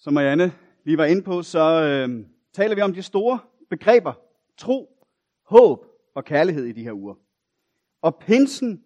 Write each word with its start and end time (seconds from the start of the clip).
Som 0.00 0.14
Marianne 0.14 0.52
lige 0.84 0.98
var 0.98 1.04
inde 1.04 1.22
på, 1.22 1.42
så 1.42 1.82
øh, 1.82 2.24
taler 2.52 2.74
vi 2.74 2.80
om 2.80 2.94
de 2.94 3.02
store 3.02 3.38
begreber. 3.70 4.12
Tro, 4.56 5.06
håb 5.46 5.86
og 6.14 6.24
kærlighed 6.24 6.64
i 6.64 6.72
de 6.72 6.82
her 6.82 6.92
uger. 6.92 7.14
Og 8.02 8.16
pinsen 8.16 8.82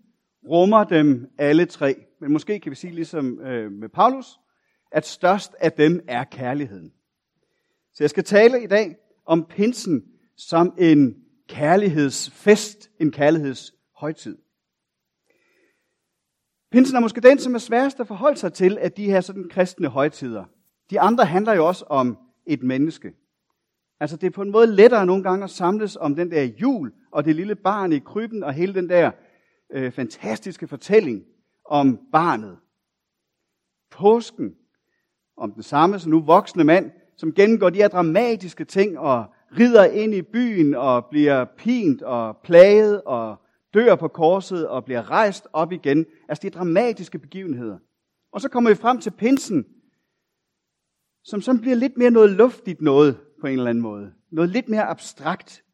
rummer 0.49 0.85
dem 0.85 1.31
alle 1.39 1.67
tre. 1.67 1.95
Men 2.21 2.33
måske 2.33 2.61
kan 2.61 2.71
vi 2.71 2.77
sige 2.77 2.95
ligesom 2.95 3.41
øh, 3.41 3.73
med 3.73 3.89
Paulus, 3.89 4.27
at 4.93 5.07
størst 5.07 5.55
af 5.61 5.73
dem 5.73 6.05
er 6.09 6.25
kærligheden. 6.25 6.93
Så 7.95 8.05
jeg 8.05 8.11
skal 8.11 8.25
tale 8.25 8.63
i 8.63 8.67
dag 8.67 8.97
om 9.27 9.45
pinsen 9.45 10.05
som 10.37 10.75
en 10.79 11.25
kærlighedsfest, 11.49 12.91
en 13.01 13.13
kærlighedshøjtid. 13.13 14.39
Pinsen 16.71 16.97
er 16.97 17.01
måske 17.01 17.21
den, 17.21 17.39
som 17.39 17.55
er 17.55 17.59
sværest 17.59 18.01
at 18.01 18.07
forholde 18.07 18.37
sig 18.37 18.53
til 18.53 18.79
af 18.79 18.93
de 18.93 19.05
her 19.05 19.21
sådan 19.21 19.49
kristne 19.49 19.89
højtider. 19.89 20.45
De 20.93 21.01
andre 21.01 21.25
handler 21.25 21.55
jo 21.55 21.67
også 21.67 21.85
om 21.89 22.19
et 22.47 22.63
menneske. 22.63 23.13
Altså 24.01 24.17
det 24.17 24.27
er 24.27 24.31
på 24.31 24.43
en 24.43 24.51
måde 24.51 24.77
lettere 24.77 25.07
nogle 25.07 25.23
gange 25.23 25.45
at 25.45 25.51
samles 25.51 25.97
om 25.97 26.15
den 26.15 26.31
der 26.31 26.43
jul 26.43 26.93
og 27.13 27.25
det 27.25 27.37
lille 27.37 27.55
barn 27.55 27.93
i 27.93 27.99
krybben 27.99 28.43
og 28.45 28.53
hele 28.53 28.75
den 28.75 28.89
der 28.89 29.11
øh, 29.73 29.93
fantastiske 29.93 30.69
fortælling 30.69 31.23
om 31.65 31.99
barnet. 32.13 32.59
Påsken 33.91 34.55
om 35.37 35.53
den 35.53 35.63
samme, 35.63 35.99
som 35.99 36.11
nu 36.11 36.21
voksne 36.21 36.65
mand, 36.65 36.91
som 37.17 37.35
gennemgår 37.35 37.71
de 37.71 37.79
her 37.79 37.89
dramatiske 37.89 38.65
ting 38.65 38.99
og 38.99 39.25
rider 39.59 39.85
ind 39.85 40.15
i 40.15 40.23
byen 40.23 40.75
og 40.75 41.07
bliver 41.11 41.45
pint 41.45 42.03
og 42.03 42.37
plaget 42.45 43.03
og 43.03 43.37
dør 43.75 43.95
på 43.95 44.09
korset 44.09 44.69
og 44.69 44.85
bliver 44.85 45.11
rejst 45.11 45.49
op 45.53 45.73
igen. 45.73 46.07
Altså 46.29 46.43
de 46.43 46.51
dramatiske 46.51 47.19
begivenheder. 47.19 47.79
Og 48.33 48.41
så 48.41 48.49
kommer 48.49 48.71
vi 48.71 48.77
frem 48.77 49.01
til 49.01 49.11
pinsen, 49.11 49.67
som 51.25 51.41
sådan 51.41 51.61
bliver 51.61 51.77
lidt 51.77 51.97
mere 51.97 52.11
noget 52.11 52.31
luftigt 52.31 52.81
noget 52.81 53.17
på 53.41 53.47
en 53.47 53.53
eller 53.59 53.71
anden 53.71 53.83
måde. 53.83 54.13
Noget 54.31 54.51
lidt 54.51 54.69
mere 54.69 54.85
abstrakt. 54.85 55.65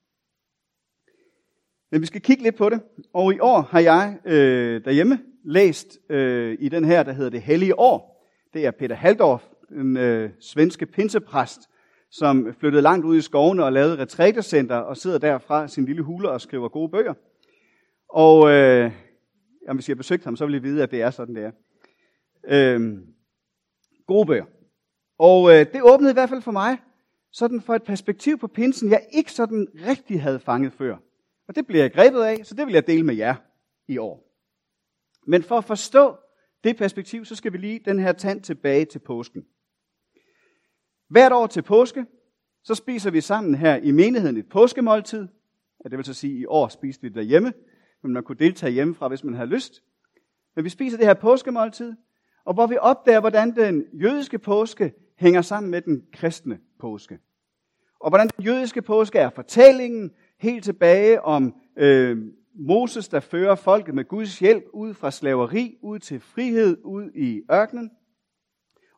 Men 1.91 2.01
vi 2.01 2.07
skal 2.07 2.21
kigge 2.21 2.43
lidt 2.43 2.57
på 2.57 2.69
det. 2.69 2.81
Og 3.15 3.35
i 3.35 3.39
år 3.39 3.61
har 3.61 3.81
jeg 3.81 4.19
øh, 4.25 4.85
derhjemme 4.85 5.19
læst 5.45 5.99
øh, 6.11 6.57
i 6.61 6.69
den 6.69 6.85
her, 6.85 7.03
der 7.03 7.13
hedder 7.13 7.31
Det 7.31 7.43
Hellige 7.43 7.79
År. 7.79 8.25
Det 8.55 8.67
er 8.67 8.71
Peter 8.71 8.97
Haldorf, 8.97 9.43
den 9.69 9.97
øh, 9.97 10.31
svenske 10.41 10.87
pinsepræst, 10.87 11.61
som 12.11 12.55
flyttede 12.61 12.83
langt 12.83 13.07
ud 13.07 13.17
i 13.17 13.21
skovene 13.21 13.65
og 13.65 13.73
lavede 13.73 13.97
retrætecenter 13.99 14.77
og 14.77 14.97
sidder 14.97 15.19
derfra 15.19 15.69
sin 15.69 15.85
lille 15.85 16.03
hule 16.03 16.31
og 16.31 16.41
skriver 16.41 16.69
gode 16.69 16.89
bøger. 16.89 17.15
Og 18.09 18.51
øh, 18.51 18.93
jamen, 19.67 19.77
hvis 19.77 19.89
jeg 19.89 19.95
har 19.95 19.97
besøgt 19.99 20.25
ham, 20.25 20.37
så 20.37 20.47
vil 20.47 20.53
jeg 20.53 20.63
vide, 20.63 20.83
at 20.83 20.91
det 20.91 21.03
er 21.03 21.11
sådan, 21.11 21.35
det 21.35 21.45
er. 21.45 21.53
Øh, 22.49 22.99
gode 24.07 24.27
bøger. 24.27 24.45
Og 25.19 25.51
øh, 25.51 25.67
det 25.73 25.83
åbnede 25.83 26.11
i 26.11 26.13
hvert 26.13 26.29
fald 26.29 26.43
for 26.43 26.53
mig, 26.53 26.79
sådan 27.33 27.61
for 27.61 27.75
et 27.75 27.83
perspektiv 27.83 28.39
på 28.39 28.47
pinsen, 28.47 28.91
jeg 28.91 29.07
ikke 29.13 29.33
sådan 29.33 29.69
rigtig 29.87 30.23
havde 30.23 30.41
fanget 30.41 30.73
før. 30.73 30.97
Og 31.49 31.57
det 31.57 31.67
bliver 31.67 31.83
jeg 31.83 31.93
grebet 31.93 32.23
af, 32.23 32.47
så 32.47 32.55
det 32.55 32.67
vil 32.67 32.75
jeg 32.75 32.87
dele 32.87 33.03
med 33.03 33.15
jer 33.15 33.35
i 33.89 33.99
år. 33.99 34.25
Men 35.27 35.43
for 35.43 35.59
at 35.59 35.65
forstå 35.65 36.17
det 36.65 36.77
perspektiv, 36.77 37.25
så 37.25 37.35
skal 37.35 37.53
vi 37.53 37.59
lige 37.59 37.81
den 37.85 37.99
her 37.99 38.13
tand 38.13 38.43
tilbage 38.43 38.85
til 38.85 38.99
påsken. 38.99 39.45
Hvert 41.09 41.33
år 41.33 41.47
til 41.47 41.63
påske, 41.63 42.07
så 42.65 42.75
spiser 42.75 43.11
vi 43.11 43.21
sammen 43.21 43.55
her 43.55 43.77
i 43.77 43.91
menigheden 43.91 44.37
et 44.37 44.49
påskemåltid. 44.49 45.29
Ja, 45.85 45.89
det 45.89 45.97
vil 45.97 46.05
så 46.05 46.15
sige, 46.15 46.35
at 46.35 46.41
i 46.41 46.47
år 46.47 46.69
spiste 46.69 47.03
vi 47.03 47.09
det 47.09 47.17
derhjemme, 47.17 47.53
men 48.03 48.13
man 48.13 48.23
kunne 48.23 48.39
deltage 48.39 48.73
hjemmefra, 48.73 49.09
hvis 49.09 49.25
man 49.25 49.35
havde 49.35 49.49
lyst. 49.49 49.83
Men 50.57 50.65
vi 50.65 50.69
spiser 50.69 50.97
det 50.97 51.07
her 51.07 51.15
påskemåltid, 51.15 51.95
og 52.45 52.55
hvor 52.55 52.67
vi 52.67 52.77
opdager, 52.77 53.21
hvordan 53.21 53.57
den 53.57 53.85
jødiske 53.93 54.39
påske 54.39 54.93
hænger 55.19 55.43
sammen 55.43 55.71
med 55.71 55.81
den 55.81 56.03
kristne 56.13 56.59
påske. 56.81 57.19
Og 58.01 58.11
hvordan 58.11 58.29
den 58.37 58.45
jødiske 58.45 58.83
påske 58.83 59.19
er 59.19 59.31
fortællingen 59.31 60.11
helt 60.41 60.65
tilbage 60.65 61.23
om 61.23 61.55
øh, 61.77 62.19
Moses, 62.55 63.09
der 63.09 63.21
fører 63.21 63.55
folket 63.55 63.95
med 63.95 64.05
Guds 64.05 64.39
hjælp 64.39 64.65
ud 64.73 64.95
fra 64.95 65.11
slaveri, 65.11 65.79
ud 65.83 65.99
til 65.99 66.21
frihed, 66.21 66.79
ud 66.85 67.11
i 67.15 67.43
ørkenen. 67.53 67.91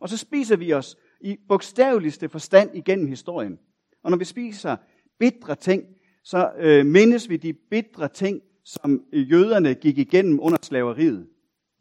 Og 0.00 0.08
så 0.08 0.16
spiser 0.16 0.56
vi 0.56 0.72
os 0.72 0.96
i 1.20 1.38
bogstaveligste 1.48 2.28
forstand 2.28 2.76
igennem 2.76 3.06
historien. 3.06 3.58
Og 4.02 4.10
når 4.10 4.18
vi 4.18 4.24
spiser 4.24 4.76
bitre 5.18 5.54
ting, 5.54 5.84
så 6.24 6.52
øh, 6.58 6.86
mindes 6.86 7.28
vi 7.28 7.36
de 7.36 7.52
bitre 7.52 8.08
ting, 8.08 8.40
som 8.64 9.04
jøderne 9.12 9.74
gik 9.74 9.98
igennem 9.98 10.40
under 10.40 10.58
slaveriet. 10.62 11.26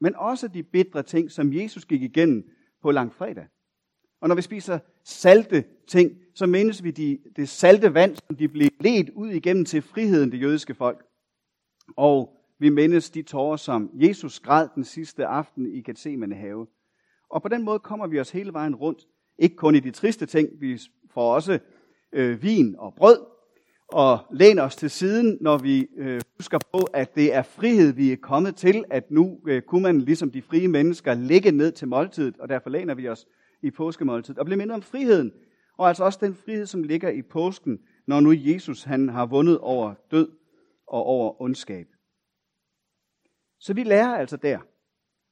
Men 0.01 0.15
også 0.15 0.47
de 0.47 0.63
bitre 0.63 1.03
ting, 1.03 1.31
som 1.31 1.53
Jesus 1.53 1.85
gik 1.85 2.01
igennem 2.01 2.49
på 2.81 2.91
langfredag. 2.91 3.45
Og 4.21 4.27
når 4.27 4.35
vi 4.35 4.41
spiser 4.41 4.79
salte 5.03 5.63
ting, 5.87 6.11
så 6.35 6.45
mindes 6.45 6.83
vi 6.83 6.91
de, 6.91 7.19
det 7.35 7.49
salte 7.49 7.93
vand, 7.93 8.15
som 8.15 8.35
de 8.35 8.47
blev 8.47 8.69
ledt 8.79 9.09
ud 9.09 9.29
igennem 9.29 9.65
til 9.65 9.81
friheden, 9.81 10.31
det 10.31 10.41
jødiske 10.41 10.73
folk. 10.73 11.05
Og 11.97 12.37
vi 12.59 12.69
mindes 12.69 13.09
de 13.09 13.21
tårer, 13.21 13.57
som 13.57 13.89
Jesus 13.93 14.39
græd 14.39 14.67
den 14.75 14.83
sidste 14.83 15.25
aften 15.25 15.73
i 15.73 15.81
Gethsemane 15.81 16.35
have. 16.35 16.67
Og 17.29 17.41
på 17.41 17.47
den 17.47 17.63
måde 17.63 17.79
kommer 17.79 18.07
vi 18.07 18.19
os 18.19 18.31
hele 18.31 18.53
vejen 18.53 18.75
rundt. 18.75 19.07
Ikke 19.39 19.55
kun 19.55 19.75
i 19.75 19.79
de 19.79 19.91
triste 19.91 20.25
ting, 20.25 20.49
vi 20.59 20.79
får 21.13 21.35
også 21.35 21.59
øh, 22.13 22.43
vin 22.43 22.75
og 22.77 22.93
brød, 22.95 23.19
og 23.87 24.19
læner 24.31 24.63
os 24.63 24.75
til 24.75 24.89
siden, 24.89 25.37
når 25.41 25.57
vi 25.57 25.87
øh, 25.97 26.21
husker 26.37 26.59
på, 26.73 26.79
at 26.93 27.15
det 27.15 27.35
er 27.35 27.41
frihed, 27.41 27.93
vi 27.93 28.11
er 28.11 28.15
kommet 28.15 28.55
til, 28.55 28.83
at 28.89 29.11
nu 29.11 29.39
øh, 29.47 29.61
kunne 29.61 29.83
man 29.83 30.01
ligesom 30.01 30.31
de 30.31 30.41
frie 30.41 30.67
mennesker 30.67 31.13
ligge 31.13 31.51
ned 31.51 31.71
til 31.71 31.87
måltidet, 31.87 32.37
og 32.39 32.49
derfor 32.49 32.69
læner 32.69 32.95
vi 32.95 33.07
os 33.07 33.27
i 33.61 33.71
påskemåltidet, 33.71 34.39
og 34.39 34.45
blev 34.45 34.57
mindet 34.57 34.75
om 34.75 34.81
friheden, 34.81 35.31
og 35.77 35.87
altså 35.87 36.03
også 36.03 36.19
den 36.21 36.35
frihed, 36.35 36.65
som 36.65 36.83
ligger 36.83 37.09
i 37.09 37.21
påsken, 37.21 37.79
når 38.07 38.19
nu 38.19 38.31
Jesus 38.35 38.83
han 38.83 39.09
har 39.09 39.25
vundet 39.25 39.59
over 39.59 39.93
død 40.11 40.29
og 40.87 41.03
over 41.03 41.41
ondskab. 41.41 41.87
Så 43.59 43.73
vi 43.73 43.83
lærer 43.83 44.15
altså 44.15 44.37
der, 44.37 44.59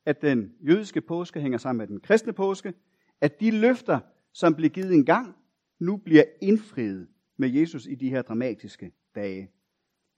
at 0.06 0.22
den 0.22 0.54
jødiske 0.62 1.02
påske 1.02 1.42
hænger 1.42 1.58
sammen 1.58 1.78
med 1.78 1.88
den 1.88 2.00
kristne 2.00 2.34
påske, 2.34 2.74
at 3.22 3.40
de 3.40 3.52
løfter, 3.52 4.00
som 4.34 4.56
blev 4.56 4.70
givet 4.70 4.94
engang, 4.94 5.36
nu 5.80 5.98
bliver 5.98 6.24
indfriet 6.42 7.08
med 7.38 7.50
Jesus 7.50 7.86
i 7.86 7.96
de 7.96 8.10
her 8.10 8.22
dramatiske 8.22 8.92
dage. 9.16 9.52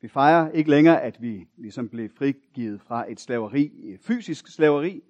Vi 0.01 0.07
fejrer 0.07 0.51
ikke 0.51 0.69
længere, 0.69 1.01
at 1.01 1.21
vi 1.21 1.47
ligesom 1.57 1.89
blev 1.89 2.09
frigivet 2.09 2.81
fra 2.81 3.11
et 3.11 3.19
slaveri, 3.19 3.71
et 3.93 3.99
fysisk 3.99 4.47
slaveri, 4.47 5.03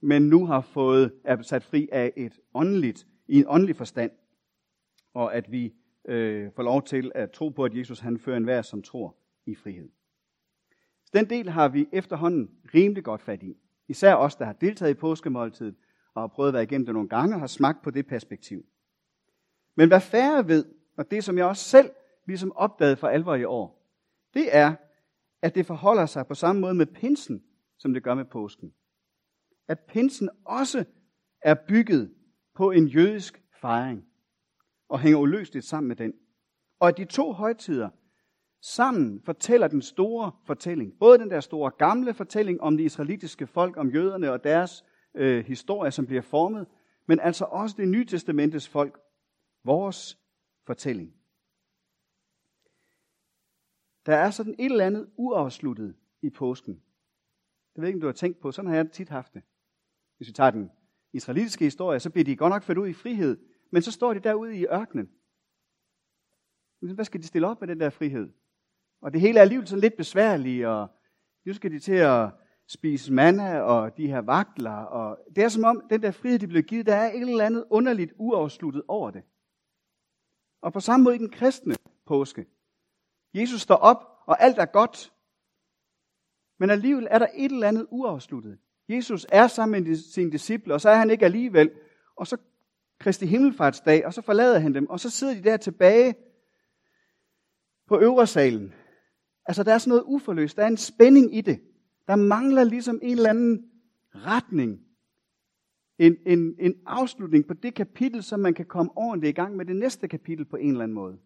men 0.00 0.28
nu 0.28 0.46
har 0.46 0.60
fået 0.60 1.12
er 1.24 1.42
sat 1.42 1.64
fri 1.64 1.88
af 1.92 2.12
et 2.16 2.40
åndeligt, 2.54 3.06
i 3.28 3.38
en 3.38 3.44
åndelig 3.48 3.76
forstand, 3.76 4.10
og 5.14 5.34
at 5.34 5.52
vi 5.52 5.74
øh, 6.08 6.50
får 6.56 6.62
lov 6.62 6.82
til 6.82 7.12
at 7.14 7.30
tro 7.30 7.48
på, 7.48 7.64
at 7.64 7.74
Jesus 7.74 8.00
han 8.00 8.18
fører 8.18 8.36
enhver, 8.36 8.62
som 8.62 8.82
tror 8.82 9.16
i 9.46 9.54
frihed. 9.54 9.88
Så 11.04 11.10
den 11.14 11.30
del 11.30 11.48
har 11.48 11.68
vi 11.68 11.88
efterhånden 11.92 12.50
rimelig 12.74 13.04
godt 13.04 13.22
fat 13.22 13.42
i. 13.42 13.56
Især 13.88 14.14
os, 14.14 14.36
der 14.36 14.44
har 14.44 14.52
deltaget 14.52 14.90
i 14.90 14.94
påskemåltidet 14.94 15.74
og 16.14 16.22
har 16.22 16.26
prøvet 16.26 16.48
at 16.48 16.54
være 16.54 16.62
igennem 16.62 16.86
det 16.86 16.94
nogle 16.94 17.08
gange 17.08 17.34
og 17.34 17.40
har 17.40 17.46
smagt 17.46 17.82
på 17.82 17.90
det 17.90 18.06
perspektiv. 18.06 18.66
Men 19.74 19.88
hvad 19.88 20.00
færre 20.00 20.48
ved, 20.48 20.64
og 20.96 21.10
det 21.10 21.24
som 21.24 21.38
jeg 21.38 21.46
også 21.46 21.64
selv 21.64 21.90
ligesom 22.26 22.52
opdagede 22.56 22.96
for 22.96 23.08
alvor 23.08 23.34
i 23.34 23.44
år, 23.44 23.78
det 24.34 24.56
er, 24.56 24.74
at 25.42 25.54
det 25.54 25.66
forholder 25.66 26.06
sig 26.06 26.26
på 26.26 26.34
samme 26.34 26.60
måde 26.60 26.74
med 26.74 26.86
pinsen, 26.86 27.42
som 27.78 27.94
det 27.94 28.02
gør 28.02 28.14
med 28.14 28.24
påsken. 28.24 28.72
At 29.68 29.78
pinsen 29.80 30.30
også 30.44 30.84
er 31.42 31.54
bygget 31.68 32.14
på 32.54 32.70
en 32.70 32.86
jødisk 32.86 33.42
fejring 33.60 34.04
og 34.88 35.00
hænger 35.00 35.18
uløseligt 35.18 35.64
sammen 35.64 35.88
med 35.88 35.96
den. 35.96 36.12
Og 36.80 36.88
at 36.88 36.96
de 36.96 37.04
to 37.04 37.32
højtider 37.32 37.90
sammen 38.60 39.22
fortæller 39.22 39.68
den 39.68 39.82
store 39.82 40.32
fortælling. 40.44 40.98
Både 40.98 41.18
den 41.18 41.30
der 41.30 41.40
store 41.40 41.70
gamle 41.70 42.14
fortælling 42.14 42.60
om 42.60 42.76
det 42.76 42.84
israelitiske 42.84 43.46
folk, 43.46 43.76
om 43.76 43.90
jøderne 43.90 44.32
og 44.32 44.44
deres 44.44 44.84
øh, 45.14 45.44
historie, 45.44 45.90
som 45.90 46.06
bliver 46.06 46.22
formet, 46.22 46.66
men 47.06 47.20
altså 47.20 47.44
også 47.44 47.76
det 47.78 47.88
nye 47.88 48.06
testamentes 48.06 48.68
folk, 48.68 49.00
vores 49.64 50.18
fortælling. 50.66 51.14
Der 54.06 54.16
er 54.16 54.30
sådan 54.30 54.54
et 54.58 54.72
eller 54.72 54.86
andet 54.86 55.10
uafsluttet 55.16 55.96
i 56.22 56.30
påsken. 56.30 56.74
Det 57.74 57.80
ved 57.82 57.88
ikke, 57.88 57.96
om 57.96 58.00
du 58.00 58.06
har 58.06 58.12
tænkt 58.12 58.40
på. 58.40 58.52
Sådan 58.52 58.68
har 58.68 58.76
jeg 58.76 58.90
tit 58.90 59.08
haft 59.08 59.34
det. 59.34 59.42
Hvis 60.18 60.28
vi 60.28 60.32
tager 60.32 60.50
den 60.50 60.70
israelitiske 61.12 61.64
historie, 61.64 62.00
så 62.00 62.10
bliver 62.10 62.24
de 62.24 62.36
godt 62.36 62.50
nok 62.50 62.62
ført 62.62 62.78
ud 62.78 62.88
i 62.88 62.92
frihed, 62.92 63.38
men 63.70 63.82
så 63.82 63.92
står 63.92 64.14
de 64.14 64.20
derude 64.20 64.56
i 64.56 64.66
ørkenen. 64.66 65.10
Hvad 66.80 67.04
skal 67.04 67.20
de 67.20 67.26
stille 67.26 67.46
op 67.46 67.60
med 67.60 67.68
den 67.68 67.80
der 67.80 67.90
frihed? 67.90 68.32
Og 69.00 69.12
det 69.12 69.20
hele 69.20 69.38
er 69.38 69.42
alligevel 69.42 69.68
sådan 69.68 69.80
lidt 69.80 69.96
besværligt, 69.96 70.66
og 70.66 70.88
nu 71.44 71.52
skal 71.52 71.70
de 71.70 71.78
til 71.78 71.94
at 71.94 72.30
spise 72.66 73.12
manna 73.12 73.60
og 73.60 73.96
de 73.96 74.06
her 74.06 74.18
vagtler. 74.18 74.76
Og 74.76 75.18
det 75.36 75.44
er 75.44 75.48
som 75.48 75.64
om, 75.64 75.86
den 75.90 76.02
der 76.02 76.10
frihed, 76.10 76.38
de 76.38 76.46
blev 76.46 76.62
givet, 76.62 76.86
der 76.86 76.94
er 76.94 77.12
et 77.12 77.20
eller 77.20 77.44
andet 77.44 77.64
underligt 77.70 78.12
uafsluttet 78.16 78.82
over 78.88 79.10
det. 79.10 79.22
Og 80.60 80.72
på 80.72 80.80
samme 80.80 81.04
måde 81.04 81.14
i 81.14 81.18
den 81.18 81.30
kristne 81.30 81.74
påske. 82.06 82.46
Jesus 83.34 83.60
står 83.60 83.74
op, 83.74 83.96
og 84.26 84.42
alt 84.42 84.58
er 84.58 84.66
godt. 84.66 85.12
Men 86.58 86.70
alligevel 86.70 87.08
er 87.10 87.18
der 87.18 87.26
et 87.34 87.52
eller 87.52 87.68
andet 87.68 87.86
uafsluttet. 87.90 88.58
Jesus 88.88 89.26
er 89.28 89.46
sammen 89.46 89.84
med 89.84 89.96
sine 89.96 90.32
disciple, 90.32 90.74
og 90.74 90.80
så 90.80 90.88
er 90.90 90.96
han 90.96 91.10
ikke 91.10 91.24
alligevel. 91.24 91.70
Og 92.16 92.26
så 92.26 92.36
Kristi 92.98 93.26
Himmelfartsdag, 93.26 94.06
og 94.06 94.14
så 94.14 94.22
forlader 94.22 94.58
han 94.58 94.74
dem, 94.74 94.90
og 94.90 95.00
så 95.00 95.10
sidder 95.10 95.34
de 95.34 95.42
der 95.42 95.56
tilbage 95.56 96.14
på 97.86 97.98
øvresalen. 97.98 98.74
Altså, 99.44 99.62
der 99.62 99.74
er 99.74 99.78
sådan 99.78 99.88
noget 99.88 100.04
uforløst. 100.06 100.56
Der 100.56 100.62
er 100.62 100.66
en 100.66 100.76
spænding 100.76 101.36
i 101.36 101.40
det. 101.40 101.60
Der 102.06 102.16
mangler 102.16 102.64
ligesom 102.64 103.00
en 103.02 103.16
eller 103.16 103.30
anden 103.30 103.70
retning. 104.14 104.80
En, 105.98 106.16
en, 106.26 106.54
en 106.58 106.74
afslutning 106.86 107.46
på 107.46 107.54
det 107.54 107.74
kapitel, 107.74 108.22
så 108.22 108.36
man 108.36 108.54
kan 108.54 108.66
komme 108.66 108.92
ordentligt 108.96 109.30
i 109.30 109.34
gang 109.34 109.56
med 109.56 109.64
det 109.64 109.76
næste 109.76 110.08
kapitel 110.08 110.44
på 110.44 110.56
en 110.56 110.70
eller 110.70 110.82
anden 110.82 110.94
måde. 110.94 111.18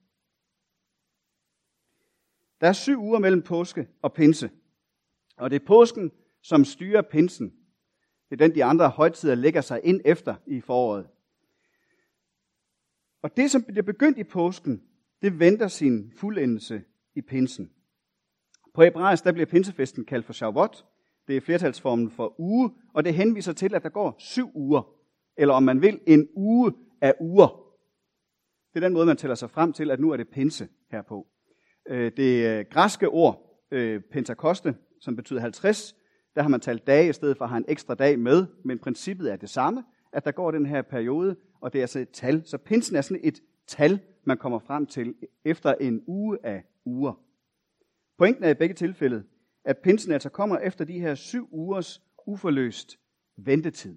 Der 2.61 2.69
er 2.69 2.73
syv 2.73 3.03
uger 3.03 3.19
mellem 3.19 3.43
påske 3.43 3.89
og 4.03 4.13
pinse. 4.13 4.51
Og 5.37 5.51
det 5.51 5.63
er 5.63 5.67
påsken, 5.67 6.13
som 6.43 6.65
styrer 6.65 7.03
pinsen. 7.03 7.53
Det 8.31 8.41
er 8.41 8.47
den, 8.47 8.55
de 8.55 8.65
andre 8.65 8.89
højtider 8.89 9.35
lægger 9.35 9.61
sig 9.61 9.81
ind 9.85 10.01
efter 10.05 10.35
i 10.47 10.61
foråret. 10.61 11.07
Og 13.23 13.37
det, 13.37 13.51
som 13.51 13.63
bliver 13.63 13.83
begyndt 13.83 14.19
i 14.19 14.25
påsken, 14.25 14.83
det 15.23 15.39
venter 15.39 15.69
sin 15.69 16.13
fuldendelse 16.17 16.83
i 17.15 17.21
pinsen. 17.21 17.71
På 18.75 18.83
hebraisk 18.83 19.25
der 19.25 19.33
bliver 19.33 19.47
pinsefesten 19.47 20.05
kaldt 20.05 20.27
for 20.27 20.33
Shavuot. 20.33 20.85
Det 21.27 21.37
er 21.37 21.41
flertalsformen 21.41 22.11
for 22.11 22.41
uge, 22.41 22.71
og 22.95 23.05
det 23.05 23.15
henviser 23.15 23.53
til, 23.53 23.75
at 23.75 23.83
der 23.83 23.89
går 23.89 24.15
syv 24.19 24.51
uger. 24.55 24.83
Eller 25.37 25.55
om 25.55 25.63
man 25.63 25.83
vil, 25.83 26.01
en 26.07 26.29
uge 26.35 26.73
af 27.01 27.15
uger. 27.21 27.75
Det 28.75 28.83
er 28.83 28.87
den 28.87 28.93
måde, 28.93 29.07
man 29.07 29.17
tæller 29.17 29.35
sig 29.35 29.51
frem 29.51 29.73
til, 29.73 29.91
at 29.91 30.01
nu 30.01 30.11
er 30.11 30.17
det 30.17 30.29
pinse 30.29 30.69
herpå. 30.91 31.27
Øh, 31.89 32.13
det 32.17 32.69
græske 32.71 33.09
ord, 33.09 33.65
øh, 33.71 34.01
pentakoste, 34.13 34.77
som 35.01 35.17
betyder 35.17 35.41
50, 35.41 35.95
der 36.35 36.43
har 36.43 36.49
man 36.49 36.61
talt 36.61 36.87
dage 36.87 37.09
i 37.09 37.13
stedet 37.13 37.37
for 37.37 37.45
at 37.45 37.49
have 37.49 37.59
en 37.59 37.65
ekstra 37.69 37.95
dag 37.95 38.19
med, 38.19 38.47
men 38.65 38.79
princippet 38.79 39.33
er 39.33 39.37
det 39.37 39.51
samme, 39.51 39.85
at 40.13 40.25
der 40.25 40.33
går 40.33 40.51
den 40.51 40.67
her 40.67 40.83
periode, 40.83 41.37
og 41.61 41.73
det 41.73 41.79
er 41.79 41.83
altså 41.83 41.99
et 41.99 42.11
tal. 42.11 42.43
Så 42.45 42.59
pinsen 42.59 42.97
er 42.97 43.01
sådan 43.01 43.21
et 43.25 43.43
tal, 43.67 44.01
man 44.25 44.39
kommer 44.39 44.59
frem 44.59 44.87
til 44.87 45.15
efter 45.45 45.75
en 45.75 46.03
uge 46.07 46.39
af 46.43 46.65
uger. 46.85 47.13
Pointen 48.19 48.45
er 48.45 48.49
i 48.49 48.55
begge 48.55 48.75
tilfælde, 48.75 49.25
at 49.65 49.79
pinsen 49.79 50.13
altså 50.13 50.29
kommer 50.29 50.59
efter 50.59 50.85
de 50.85 51.01
her 51.01 51.15
syv 51.15 51.49
ugers 51.51 52.03
uforløst 52.27 52.99
ventetid. 53.37 53.97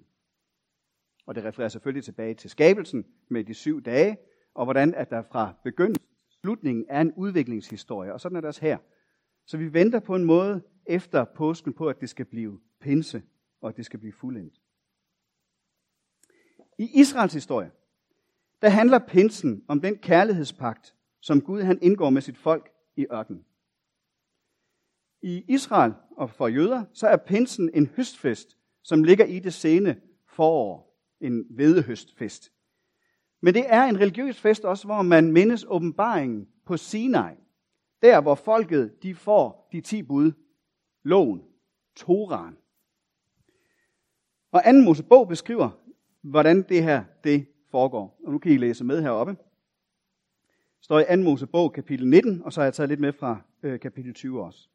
Og 1.26 1.34
det 1.34 1.44
refererer 1.44 1.68
selvfølgelig 1.68 2.04
tilbage 2.04 2.34
til 2.34 2.50
skabelsen 2.50 3.04
med 3.28 3.44
de 3.44 3.54
syv 3.54 3.82
dage, 3.82 4.16
og 4.54 4.64
hvordan 4.64 4.94
at 4.94 5.10
der 5.10 5.22
fra 5.22 5.54
begyndelsen 5.64 6.06
til 6.30 6.38
slutningen 6.40 6.86
er 6.88 7.00
en 7.00 7.12
udviklingshistorie. 7.12 8.12
Og 8.12 8.20
sådan 8.20 8.36
er 8.36 8.40
det 8.40 8.48
også 8.48 8.60
her. 8.60 8.78
Så 9.46 9.56
vi 9.56 9.72
venter 9.72 10.00
på 10.00 10.14
en 10.14 10.24
måde 10.24 10.62
efter 10.88 11.24
påsken 11.24 11.72
på, 11.72 11.88
at 11.88 12.00
det 12.00 12.08
skal 12.08 12.24
blive 12.24 12.60
pinse, 12.80 13.22
og 13.60 13.68
at 13.68 13.76
det 13.76 13.84
skal 13.84 14.00
blive 14.00 14.12
fuldendt. 14.12 14.60
I 16.78 16.90
Israels 17.00 17.34
historie, 17.34 17.70
der 18.62 18.68
handler 18.68 18.98
pinsen 18.98 19.64
om 19.68 19.80
den 19.80 19.96
kærlighedspagt, 19.96 20.94
som 21.20 21.40
Gud 21.40 21.62
han 21.62 21.78
indgår 21.82 22.10
med 22.10 22.22
sit 22.22 22.38
folk 22.38 22.70
i 22.96 23.06
ørkenen. 23.12 23.44
I 25.22 25.44
Israel 25.48 25.94
og 26.16 26.30
for 26.30 26.48
jøder, 26.48 26.84
så 26.92 27.08
er 27.08 27.16
pinsen 27.16 27.70
en 27.74 27.86
høstfest, 27.86 28.56
som 28.82 29.04
ligger 29.04 29.24
i 29.24 29.38
det 29.38 29.54
sene 29.54 30.00
forår. 30.26 30.86
En 31.20 31.46
vedehøstfest. 31.50 32.52
Men 33.40 33.54
det 33.54 33.64
er 33.68 33.84
en 33.84 34.00
religiøs 34.00 34.40
fest 34.40 34.64
også, 34.64 34.86
hvor 34.86 35.02
man 35.02 35.32
mindes 35.32 35.64
åbenbaringen 35.68 36.48
på 36.64 36.76
Sinai. 36.76 37.34
Der, 38.02 38.20
hvor 38.20 38.34
folket 38.34 39.02
de 39.02 39.14
får 39.14 39.68
de 39.72 39.80
ti 39.80 40.02
bud, 40.02 40.32
loven, 41.06 41.42
Toran. 41.96 42.56
Og 44.52 44.68
anden 44.68 44.84
Mosebog 44.84 45.28
beskriver, 45.28 45.70
hvordan 46.22 46.62
det 46.62 46.82
her 46.82 47.04
det 47.24 47.46
foregår. 47.70 48.20
Og 48.24 48.32
nu 48.32 48.38
kan 48.38 48.52
I 48.52 48.56
læse 48.56 48.84
med 48.84 49.02
heroppe. 49.02 49.36
står 50.80 51.00
i 51.00 51.16
2. 51.16 51.22
Mosebog 51.22 51.72
kapitel 51.72 52.08
19, 52.08 52.42
og 52.42 52.52
så 52.52 52.60
har 52.60 52.66
jeg 52.66 52.74
taget 52.74 52.88
lidt 52.88 53.00
med 53.00 53.12
fra 53.12 53.40
øh, 53.62 53.80
kapitel 53.80 54.14
20 54.14 54.42
også. 54.42 54.68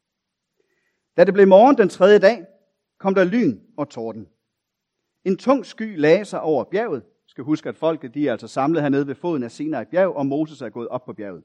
Da 1.16 1.24
det 1.24 1.34
blev 1.34 1.48
morgen 1.48 1.78
den 1.78 1.88
tredje 1.88 2.18
dag, 2.18 2.46
kom 2.98 3.14
der 3.14 3.24
lyn 3.24 3.60
og 3.76 3.88
torden. 3.88 4.28
En 5.24 5.36
tung 5.36 5.66
sky 5.66 5.98
lagde 5.98 6.24
sig 6.24 6.40
over 6.40 6.64
bjerget. 6.64 7.02
Jeg 7.02 7.28
skal 7.28 7.44
huske, 7.44 7.68
at 7.68 7.76
folket 7.76 8.14
de 8.14 8.28
er 8.28 8.32
altså 8.32 8.48
samlet 8.48 8.82
hernede 8.82 9.06
ved 9.06 9.14
foden 9.14 9.42
af 9.42 9.50
Sinai 9.50 9.84
bjerg, 9.84 10.16
og 10.16 10.26
Moses 10.26 10.62
er 10.62 10.68
gået 10.68 10.88
op 10.88 11.04
på 11.04 11.12
bjerget. 11.12 11.44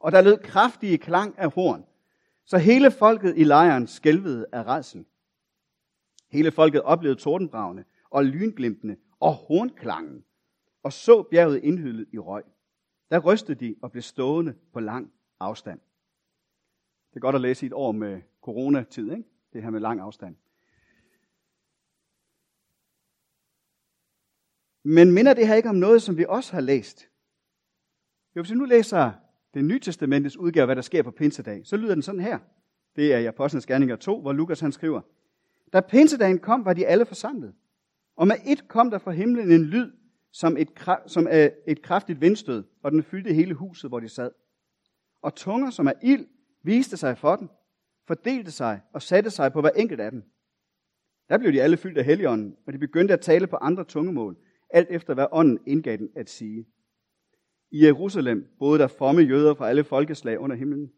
Og 0.00 0.12
der 0.12 0.20
lød 0.20 0.38
kraftige 0.38 0.98
klang 0.98 1.38
af 1.38 1.52
horn, 1.52 1.84
så 2.46 2.58
hele 2.58 2.90
folket 2.90 3.34
i 3.36 3.44
lejren 3.44 3.86
skælvede 3.86 4.46
af 4.52 4.66
redsel. 4.66 5.06
Hele 6.28 6.52
folket 6.52 6.82
oplevede 6.82 7.20
tordenbragene 7.20 7.84
og 8.10 8.24
lynglimtene 8.24 8.96
og 9.20 9.32
hornklangen, 9.32 10.24
og 10.82 10.92
så 10.92 11.22
bjerget 11.22 11.64
indhyllet 11.64 12.08
i 12.12 12.18
røg. 12.18 12.42
Der 13.10 13.18
rystede 13.18 13.66
de 13.66 13.76
og 13.82 13.90
blev 13.90 14.02
stående 14.02 14.54
på 14.72 14.80
lang 14.80 15.12
afstand. 15.40 15.80
Det 17.10 17.16
er 17.16 17.20
godt 17.20 17.34
at 17.34 17.40
læse 17.40 17.66
i 17.66 17.68
et 17.68 17.72
år 17.72 17.92
med 17.92 18.22
coronatid, 18.42 19.10
ikke? 19.10 19.24
det 19.52 19.62
her 19.62 19.70
med 19.70 19.80
lang 19.80 20.00
afstand. 20.00 20.36
Men 24.82 25.12
minder 25.12 25.34
det 25.34 25.46
her 25.48 25.54
ikke 25.54 25.68
om 25.68 25.74
noget, 25.74 26.02
som 26.02 26.16
vi 26.16 26.24
også 26.28 26.52
har 26.52 26.60
læst? 26.60 27.10
Jo, 28.36 28.42
hvis 28.42 28.50
vi 28.50 28.56
nu 28.56 28.64
læser 28.64 29.12
det 29.56 29.64
nye 29.64 29.80
testamentets 29.80 30.36
udgave, 30.36 30.66
hvad 30.66 30.76
der 30.76 30.82
sker 30.82 31.02
på 31.02 31.10
pinsedag, 31.10 31.60
så 31.64 31.76
lyder 31.76 31.94
den 31.94 32.02
sådan 32.02 32.20
her. 32.20 32.38
Det 32.96 33.14
er 33.14 33.18
i 33.18 33.26
Apostlenes 33.26 33.66
Gerninger 33.66 33.96
2, 33.96 34.20
hvor 34.20 34.32
Lukas 34.32 34.60
han 34.60 34.72
skriver, 34.72 35.00
Da 35.72 35.80
pinsedagen 35.80 36.38
kom, 36.38 36.64
var 36.64 36.72
de 36.72 36.86
alle 36.86 37.06
forsamlet. 37.06 37.54
Og 38.16 38.26
med 38.26 38.36
et 38.46 38.68
kom 38.68 38.90
der 38.90 38.98
fra 38.98 39.10
himlen 39.10 39.52
en 39.52 39.64
lyd, 39.64 39.92
som 40.32 40.56
et, 40.56 40.68
som 41.06 41.26
er 41.30 41.50
et 41.66 41.82
kraftigt 41.82 42.20
vindstød, 42.20 42.64
og 42.82 42.92
den 42.92 43.02
fyldte 43.02 43.34
hele 43.34 43.54
huset, 43.54 43.90
hvor 43.90 44.00
de 44.00 44.08
sad. 44.08 44.30
Og 45.22 45.34
tunger, 45.34 45.70
som 45.70 45.86
er 45.86 45.92
ild, 46.02 46.26
viste 46.62 46.96
sig 46.96 47.18
for 47.18 47.36
den, 47.36 47.50
fordelte 48.06 48.50
sig 48.50 48.80
og 48.92 49.02
satte 49.02 49.30
sig 49.30 49.52
på 49.52 49.60
hver 49.60 49.70
enkelt 49.70 50.00
af 50.00 50.10
dem. 50.10 50.22
Der 51.28 51.38
blev 51.38 51.52
de 51.52 51.62
alle 51.62 51.76
fyldt 51.76 51.98
af 51.98 52.04
helligånden, 52.04 52.56
og 52.66 52.72
de 52.72 52.78
begyndte 52.78 53.14
at 53.14 53.20
tale 53.20 53.46
på 53.46 53.56
andre 53.56 53.84
tungemål, 53.84 54.36
alt 54.70 54.88
efter 54.90 55.14
hvad 55.14 55.26
ånden 55.32 55.58
indgav 55.66 55.96
dem 55.96 56.12
at 56.16 56.30
sige. 56.30 56.66
I 57.70 57.84
Jerusalem 57.84 58.46
boede 58.58 58.78
der 58.78 58.86
fromme 58.86 59.22
jøder 59.22 59.54
fra 59.54 59.68
alle 59.68 59.84
folkeslag 59.84 60.38
under 60.38 60.56
himlen. 60.56 60.92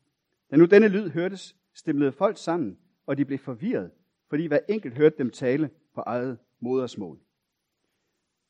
Da 0.51 0.57
nu 0.57 0.65
denne 0.65 0.89
lyd 0.89 1.11
hørtes, 1.11 1.57
stemlede 1.75 2.13
folk 2.13 2.39
sammen, 2.39 2.79
og 3.07 3.17
de 3.17 3.25
blev 3.25 3.39
forvirret, 3.39 3.91
fordi 4.29 4.47
hver 4.47 4.59
enkelt 4.69 4.95
hørte 4.95 5.19
dem 5.19 5.31
tale 5.31 5.71
på 5.95 6.01
eget 6.01 6.39
modersmål. 6.61 7.17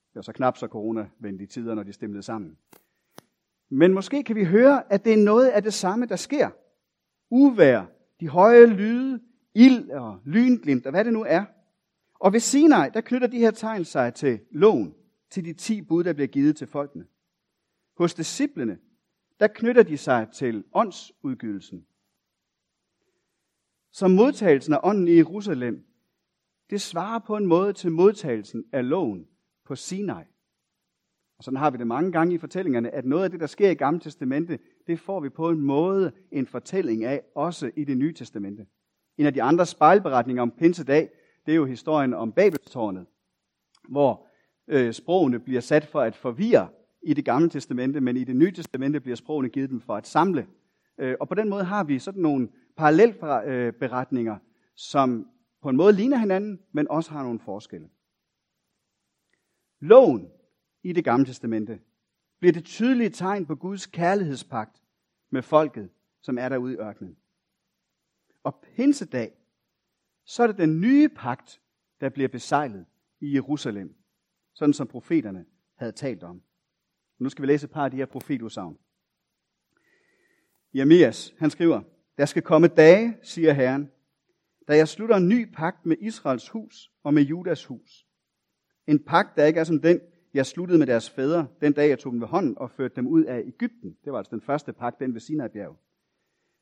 Det 0.09 0.15
var 0.15 0.23
så 0.23 0.32
knap 0.32 0.56
så 0.56 0.67
corona-venlige 0.67 1.47
tider, 1.47 1.75
når 1.75 1.82
de 1.82 1.93
stemlede 1.93 2.23
sammen. 2.23 2.59
Men 3.70 3.94
måske 3.94 4.22
kan 4.22 4.37
vi 4.37 4.44
høre, 4.44 4.93
at 4.93 5.05
det 5.05 5.13
er 5.13 5.25
noget 5.25 5.48
af 5.48 5.63
det 5.63 5.75
samme, 5.75 6.06
der 6.06 6.17
sker. 6.17 6.51
Uvær, 7.31 7.84
de 8.20 8.29
høje 8.29 8.67
lyde, 8.67 9.20
ild 9.55 9.91
og 9.91 10.20
lynglimt 10.25 10.87
og 10.87 10.91
hvad 10.91 11.05
det 11.05 11.13
nu 11.13 11.25
er. 11.25 11.44
Og 12.20 12.32
ved 12.32 12.41
Sinai, 12.41 12.91
der 12.94 13.01
knytter 13.01 13.29
de 13.29 13.39
her 13.39 13.51
tegn 13.51 13.84
sig 13.84 14.15
til 14.15 14.41
loven, 14.51 14.94
til 15.31 15.44
de 15.44 15.53
ti 15.53 15.82
bud, 15.82 16.05
der 16.05 16.13
bliver 16.13 16.27
givet 16.27 16.56
til 16.56 16.67
folkene. 16.67 17.05
Hos 17.98 18.14
disciplene, 18.14 18.78
der 19.40 19.46
knytter 19.46 19.82
de 19.82 19.98
sig 19.98 20.28
til 20.34 20.64
åndsudgydelsen. 20.74 21.86
Så 23.93 24.08
modtagelsen 24.08 24.74
af 24.74 24.81
ånden 24.82 25.08
i 25.08 25.17
Jerusalem, 25.17 25.86
det 26.70 26.81
svarer 26.81 27.19
på 27.19 27.36
en 27.36 27.46
måde 27.46 27.72
til 27.72 27.93
modtagelsen 27.93 28.64
af 28.72 28.88
loven 28.88 29.28
på 29.64 29.74
Sinai. 29.74 30.24
Og 31.38 31.44
sådan 31.44 31.58
har 31.58 31.70
vi 31.70 31.78
det 31.78 31.86
mange 31.86 32.12
gange 32.12 32.34
i 32.34 32.38
fortællingerne, 32.38 32.90
at 32.90 33.05
noget 33.05 33.24
af 33.24 33.31
det, 33.31 33.40
der 33.40 33.46
sker 33.46 33.70
i 33.70 33.74
Gamle 33.74 34.00
Testamente, 34.00 34.58
det 34.86 35.00
får 35.00 35.20
vi 35.20 35.28
på 35.28 35.50
en 35.50 35.60
måde 35.60 36.12
en 36.32 36.46
fortælling 36.46 37.05
af, 37.05 37.22
også 37.34 37.70
i 37.76 37.84
det 37.84 37.96
Nye 37.96 38.12
Testamente. 38.12 38.67
En 39.17 39.26
af 39.26 39.34
de 39.34 39.43
andre 39.43 39.67
spejlberetninger 39.67 40.43
om 40.43 40.50
Pinsedag, 40.50 41.10
det 41.46 41.52
er 41.52 41.56
jo 41.56 41.64
historien 41.64 42.14
om 42.14 42.32
Babelstårnet, 42.32 43.06
hvor 43.88 44.26
øh, 44.69 44.93
sprogene 44.93 45.40
bliver 45.40 45.60
sat 45.60 45.86
for 45.86 46.00
at 46.00 46.17
forvirre 46.17 46.69
i 47.08 47.15
det 47.15 47.24
gamle 47.24 47.50
testamente, 47.50 48.00
men 48.00 48.17
i 48.17 48.24
det 48.24 48.36
nye 48.36 48.53
testamente 48.53 49.00
bliver 49.00 49.17
sprogene 49.17 49.48
givet 49.48 49.70
dem 49.70 49.81
for 49.81 49.96
at 49.96 50.06
samle. 50.06 50.46
Øh, 50.98 51.17
og 51.20 51.29
på 51.29 51.34
den 51.34 51.48
måde 51.48 51.65
har 51.65 51.84
vi 51.84 51.98
sådan 51.98 52.22
nogle 52.22 52.48
parallelberetninger, 52.77 54.38
som 54.74 55.31
på 55.62 55.69
en 55.69 55.77
måde 55.77 55.93
ligner 55.93 56.17
hinanden, 56.17 56.60
men 56.72 56.88
også 56.91 57.10
har 57.10 57.22
nogle 57.22 57.41
forskelle. 57.41 57.88
Loven 59.81 60.31
i 60.82 60.93
det 60.93 61.05
gamle 61.05 61.27
testamente 61.27 61.81
bliver 62.38 62.53
det 62.53 62.65
tydelige 62.65 63.10
tegn 63.10 63.46
på 63.46 63.55
Guds 63.55 63.86
kærlighedspagt 63.86 64.82
med 65.31 65.43
folket, 65.43 65.91
som 66.22 66.38
er 66.38 66.48
derude 66.48 66.72
i 66.72 66.77
ørkenen. 66.77 67.17
Og 68.43 68.65
pinsedag, 68.77 69.32
så 70.24 70.43
er 70.43 70.46
det 70.46 70.58
den 70.58 70.81
nye 70.81 71.08
pagt, 71.08 71.60
der 72.00 72.08
bliver 72.08 72.29
besejlet 72.29 72.86
i 73.20 73.34
Jerusalem, 73.34 73.94
sådan 74.55 74.72
som 74.72 74.86
profeterne 74.86 75.46
havde 75.74 75.93
talt 75.93 76.22
om. 76.22 76.43
Nu 77.19 77.29
skal 77.29 77.43
vi 77.43 77.46
læse 77.46 77.65
et 77.65 77.70
par 77.70 77.84
af 77.84 77.91
de 77.91 77.96
her 77.96 78.06
profetudsagn. 78.06 78.79
Jeremias, 80.75 81.34
han 81.39 81.51
skriver, 81.51 81.81
der 82.19 82.25
skal 82.25 82.43
komme 82.43 82.69
dage, 82.69 83.17
siger 83.22 83.53
Herren, 83.53 83.91
da 84.69 84.77
jeg 84.77 84.89
slutter 84.89 85.17
en 85.17 85.29
ny 85.29 85.53
pagt 85.55 85.87
med 85.87 85.96
Israels 86.01 86.48
hus 86.48 86.91
og 87.03 87.15
med 87.15 87.22
Judas 87.22 87.65
hus. 87.65 88.06
En 88.87 88.98
pagt, 88.98 89.37
der 89.37 89.44
ikke 89.44 89.60
er 89.60 89.65
som 89.65 89.81
den, 89.81 90.01
jeg 90.34 90.46
sluttede 90.46 90.79
med 90.79 90.87
deres 90.87 91.10
fædre, 91.10 91.46
den 91.60 91.72
dag 91.72 91.89
jeg 91.89 91.98
tog 91.98 92.13
dem 92.13 92.20
ved 92.20 92.29
hånden 92.29 92.58
og 92.58 92.70
førte 92.70 92.96
dem 92.96 93.06
ud 93.06 93.25
af 93.25 93.43
Ægypten. 93.46 93.96
Det 94.05 94.13
var 94.13 94.19
altså 94.19 94.31
den 94.31 94.41
første 94.41 94.72
pagt, 94.72 95.01
den 95.01 95.15
ved 95.15 95.20
Sinai-bjerg. 95.20 95.77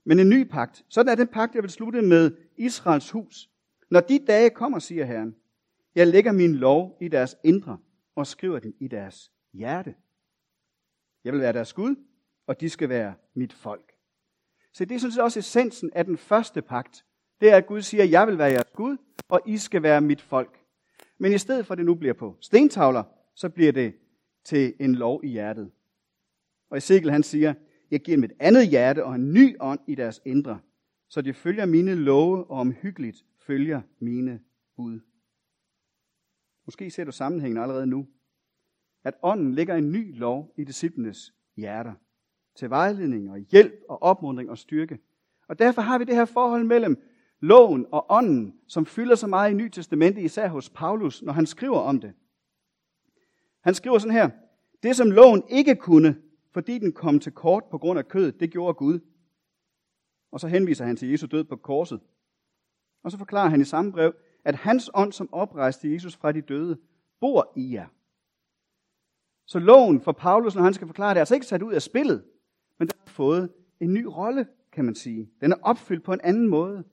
Men 0.04 0.18
en 0.18 0.28
ny 0.28 0.48
pagt. 0.48 0.84
Sådan 0.88 1.12
er 1.12 1.14
den 1.14 1.28
pagt, 1.28 1.54
jeg 1.54 1.62
vil 1.62 1.70
slutte 1.70 2.02
med 2.02 2.36
Israels 2.56 3.10
hus. 3.10 3.50
Når 3.90 4.00
de 4.00 4.18
dage 4.26 4.50
kommer, 4.50 4.78
siger 4.78 5.04
Herren, 5.04 5.36
jeg 5.94 6.06
lægger 6.06 6.32
min 6.32 6.54
lov 6.54 6.98
i 7.00 7.08
deres 7.08 7.36
indre 7.44 7.78
og 8.14 8.26
skriver 8.26 8.58
den 8.58 8.74
i 8.80 8.88
deres 8.88 9.32
hjerte. 9.52 9.94
Jeg 11.26 11.32
vil 11.32 11.40
være 11.40 11.52
deres 11.52 11.72
Gud, 11.72 11.96
og 12.46 12.60
de 12.60 12.68
skal 12.70 12.88
være 12.88 13.14
mit 13.34 13.52
folk. 13.52 13.92
Så 14.72 14.84
det 14.84 14.94
er 14.94 14.98
sådan 14.98 15.12
set 15.12 15.22
også 15.22 15.38
essensen 15.38 15.90
af 15.94 16.04
den 16.04 16.16
første 16.16 16.62
pagt. 16.62 17.04
Det 17.40 17.50
er, 17.50 17.56
at 17.56 17.66
Gud 17.66 17.82
siger, 17.82 18.04
jeg 18.04 18.26
vil 18.26 18.38
være 18.38 18.50
jeres 18.50 18.70
Gud, 18.74 18.96
og 19.28 19.40
I 19.46 19.56
skal 19.56 19.82
være 19.82 20.00
mit 20.00 20.20
folk. 20.20 20.60
Men 21.18 21.32
i 21.32 21.38
stedet 21.38 21.66
for 21.66 21.74
at 21.74 21.78
det 21.78 21.86
nu 21.86 21.94
bliver 21.94 22.14
på 22.14 22.36
stentavler, 22.40 23.02
så 23.34 23.48
bliver 23.48 23.72
det 23.72 23.94
til 24.44 24.74
en 24.80 24.94
lov 24.94 25.24
i 25.24 25.28
hjertet. 25.28 25.70
Og 26.70 26.76
Ezekiel 26.76 27.10
han 27.10 27.22
siger, 27.22 27.54
jeg 27.90 28.00
giver 28.00 28.16
dem 28.16 28.24
et 28.24 28.32
andet 28.40 28.68
hjerte 28.68 29.04
og 29.04 29.14
en 29.14 29.32
ny 29.32 29.56
ånd 29.60 29.80
i 29.86 29.94
deres 29.94 30.22
indre, 30.24 30.60
så 31.08 31.22
de 31.22 31.34
følger 31.34 31.66
mine 31.66 31.94
love 31.94 32.44
og 32.50 32.58
omhyggeligt 32.58 33.24
følger 33.38 33.82
mine 33.98 34.40
bud. 34.76 35.00
Måske 36.64 36.90
ser 36.90 37.04
du 37.04 37.12
sammenhængen 37.12 37.62
allerede 37.62 37.86
nu. 37.86 38.06
At 39.06 39.14
ånden 39.22 39.54
lægger 39.54 39.74
en 39.74 39.92
ny 39.92 40.18
lov 40.18 40.54
i 40.56 40.64
disciplenes 40.64 41.34
hjerter. 41.56 41.92
Til 42.54 42.70
vejledning 42.70 43.30
og 43.30 43.38
hjælp 43.38 43.74
og 43.88 44.02
opmuntring 44.02 44.50
og 44.50 44.58
styrke. 44.58 44.98
Og 45.48 45.58
derfor 45.58 45.82
har 45.82 45.98
vi 45.98 46.04
det 46.04 46.14
her 46.14 46.24
forhold 46.24 46.64
mellem 46.64 47.02
loven 47.40 47.86
og 47.92 48.06
ånden, 48.08 48.54
som 48.68 48.86
fylder 48.86 49.14
så 49.14 49.26
meget 49.26 49.50
i 49.50 49.54
Nyt 49.54 49.72
Testamentet, 49.72 50.22
især 50.22 50.48
hos 50.48 50.70
Paulus, 50.70 51.22
når 51.22 51.32
han 51.32 51.46
skriver 51.46 51.78
om 51.78 52.00
det. 52.00 52.12
Han 53.60 53.74
skriver 53.74 53.98
sådan 53.98 54.16
her, 54.16 54.30
det 54.82 54.96
som 54.96 55.10
loven 55.10 55.42
ikke 55.48 55.76
kunne, 55.76 56.16
fordi 56.52 56.78
den 56.78 56.92
kom 56.92 57.20
til 57.20 57.32
kort 57.32 57.64
på 57.70 57.78
grund 57.78 57.98
af 57.98 58.08
kødet, 58.08 58.40
det 58.40 58.52
gjorde 58.52 58.74
Gud. 58.74 59.00
Og 60.30 60.40
så 60.40 60.48
henviser 60.48 60.84
han 60.84 60.96
til 60.96 61.08
Jesu 61.08 61.26
død 61.26 61.44
på 61.44 61.56
korset. 61.56 62.00
Og 63.02 63.10
så 63.10 63.18
forklarer 63.18 63.48
han 63.48 63.60
i 63.60 63.64
samme 63.64 63.92
brev, 63.92 64.14
at 64.44 64.54
hans 64.54 64.90
ånd, 64.94 65.12
som 65.12 65.28
oprejste 65.32 65.92
Jesus 65.92 66.16
fra 66.16 66.32
de 66.32 66.40
døde, 66.40 66.78
bor 67.20 67.52
i 67.56 67.74
jer. 67.74 67.86
Så 69.46 69.58
loven 69.58 70.00
for 70.00 70.12
Paulus, 70.12 70.54
når 70.54 70.62
han 70.62 70.74
skal 70.74 70.86
forklare 70.86 71.10
det, 71.10 71.16
er 71.16 71.20
altså 71.20 71.34
ikke 71.34 71.46
sat 71.46 71.62
ud 71.62 71.72
af 71.72 71.82
spillet, 71.82 72.24
men 72.78 72.88
den 72.88 72.98
har 72.98 73.10
fået 73.10 73.52
en 73.80 73.94
ny 73.94 74.04
rolle, 74.04 74.46
kan 74.72 74.84
man 74.84 74.94
sige. 74.94 75.30
Den 75.40 75.52
er 75.52 75.56
opfyldt 75.62 76.04
på 76.04 76.12
en 76.12 76.20
anden 76.20 76.48
måde. 76.48 76.84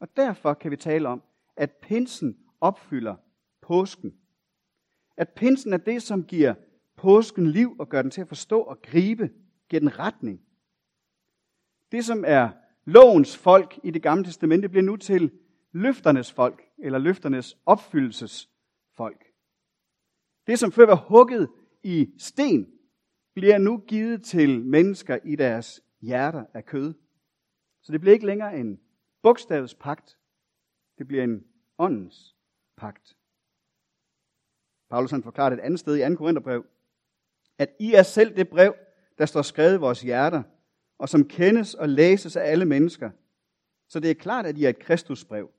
Og 0.00 0.08
derfor 0.16 0.54
kan 0.54 0.70
vi 0.70 0.76
tale 0.76 1.08
om, 1.08 1.22
at 1.56 1.70
pinsen 1.70 2.38
opfylder 2.60 3.14
påsken. 3.62 4.14
At 5.16 5.28
pinsen 5.28 5.72
er 5.72 5.76
det, 5.76 6.02
som 6.02 6.24
giver 6.24 6.54
påsken 6.96 7.46
liv 7.46 7.76
og 7.78 7.88
gør 7.88 8.02
den 8.02 8.10
til 8.10 8.20
at 8.20 8.28
forstå 8.28 8.60
og 8.60 8.82
gribe, 8.82 9.30
giver 9.68 9.80
den 9.80 9.98
retning. 9.98 10.40
Det, 11.92 12.04
som 12.04 12.24
er 12.26 12.50
lovens 12.84 13.36
folk 13.36 13.80
i 13.82 13.90
det 13.90 14.02
gamle 14.02 14.24
testamente, 14.24 14.68
bliver 14.68 14.82
nu 14.82 14.96
til 14.96 15.30
løfternes 15.72 16.32
folk, 16.32 16.62
eller 16.78 16.98
løfternes 16.98 17.58
opfyldelsesfolk. 17.66 19.24
Det, 20.46 20.58
som 20.58 20.72
før 20.72 20.86
var 20.86 20.96
hugget 20.96 21.48
i 21.82 22.14
sten, 22.18 22.72
bliver 23.34 23.58
nu 23.58 23.78
givet 23.78 24.24
til 24.24 24.60
mennesker 24.60 25.18
i 25.24 25.36
deres 25.36 25.82
hjerter 26.00 26.44
af 26.54 26.64
kød. 26.64 26.94
Så 27.82 27.92
det 27.92 28.00
bliver 28.00 28.14
ikke 28.14 28.26
længere 28.26 28.58
en 28.58 28.80
bogstavets 29.22 29.74
pagt. 29.74 30.18
Det 30.98 31.08
bliver 31.08 31.24
en 31.24 31.44
åndens 31.78 32.36
pagt. 32.76 33.16
Paulus 34.90 35.10
han 35.10 35.22
forklarer 35.22 35.52
et 35.52 35.60
andet 35.60 35.80
sted 35.80 35.96
i 35.96 36.08
2. 36.10 36.16
Korintherbrev, 36.16 36.64
at 37.58 37.76
I 37.80 37.92
er 37.92 38.02
selv 38.02 38.36
det 38.36 38.48
brev, 38.48 38.74
der 39.18 39.26
står 39.26 39.42
skrevet 39.42 39.74
i 39.74 39.80
vores 39.80 40.02
hjerter, 40.02 40.42
og 40.98 41.08
som 41.08 41.28
kendes 41.28 41.74
og 41.74 41.88
læses 41.88 42.36
af 42.36 42.50
alle 42.50 42.64
mennesker. 42.64 43.10
Så 43.88 44.00
det 44.00 44.10
er 44.10 44.14
klart, 44.14 44.46
at 44.46 44.58
I 44.58 44.64
er 44.64 44.68
et 44.68 44.78
Kristusbrev, 44.78 45.50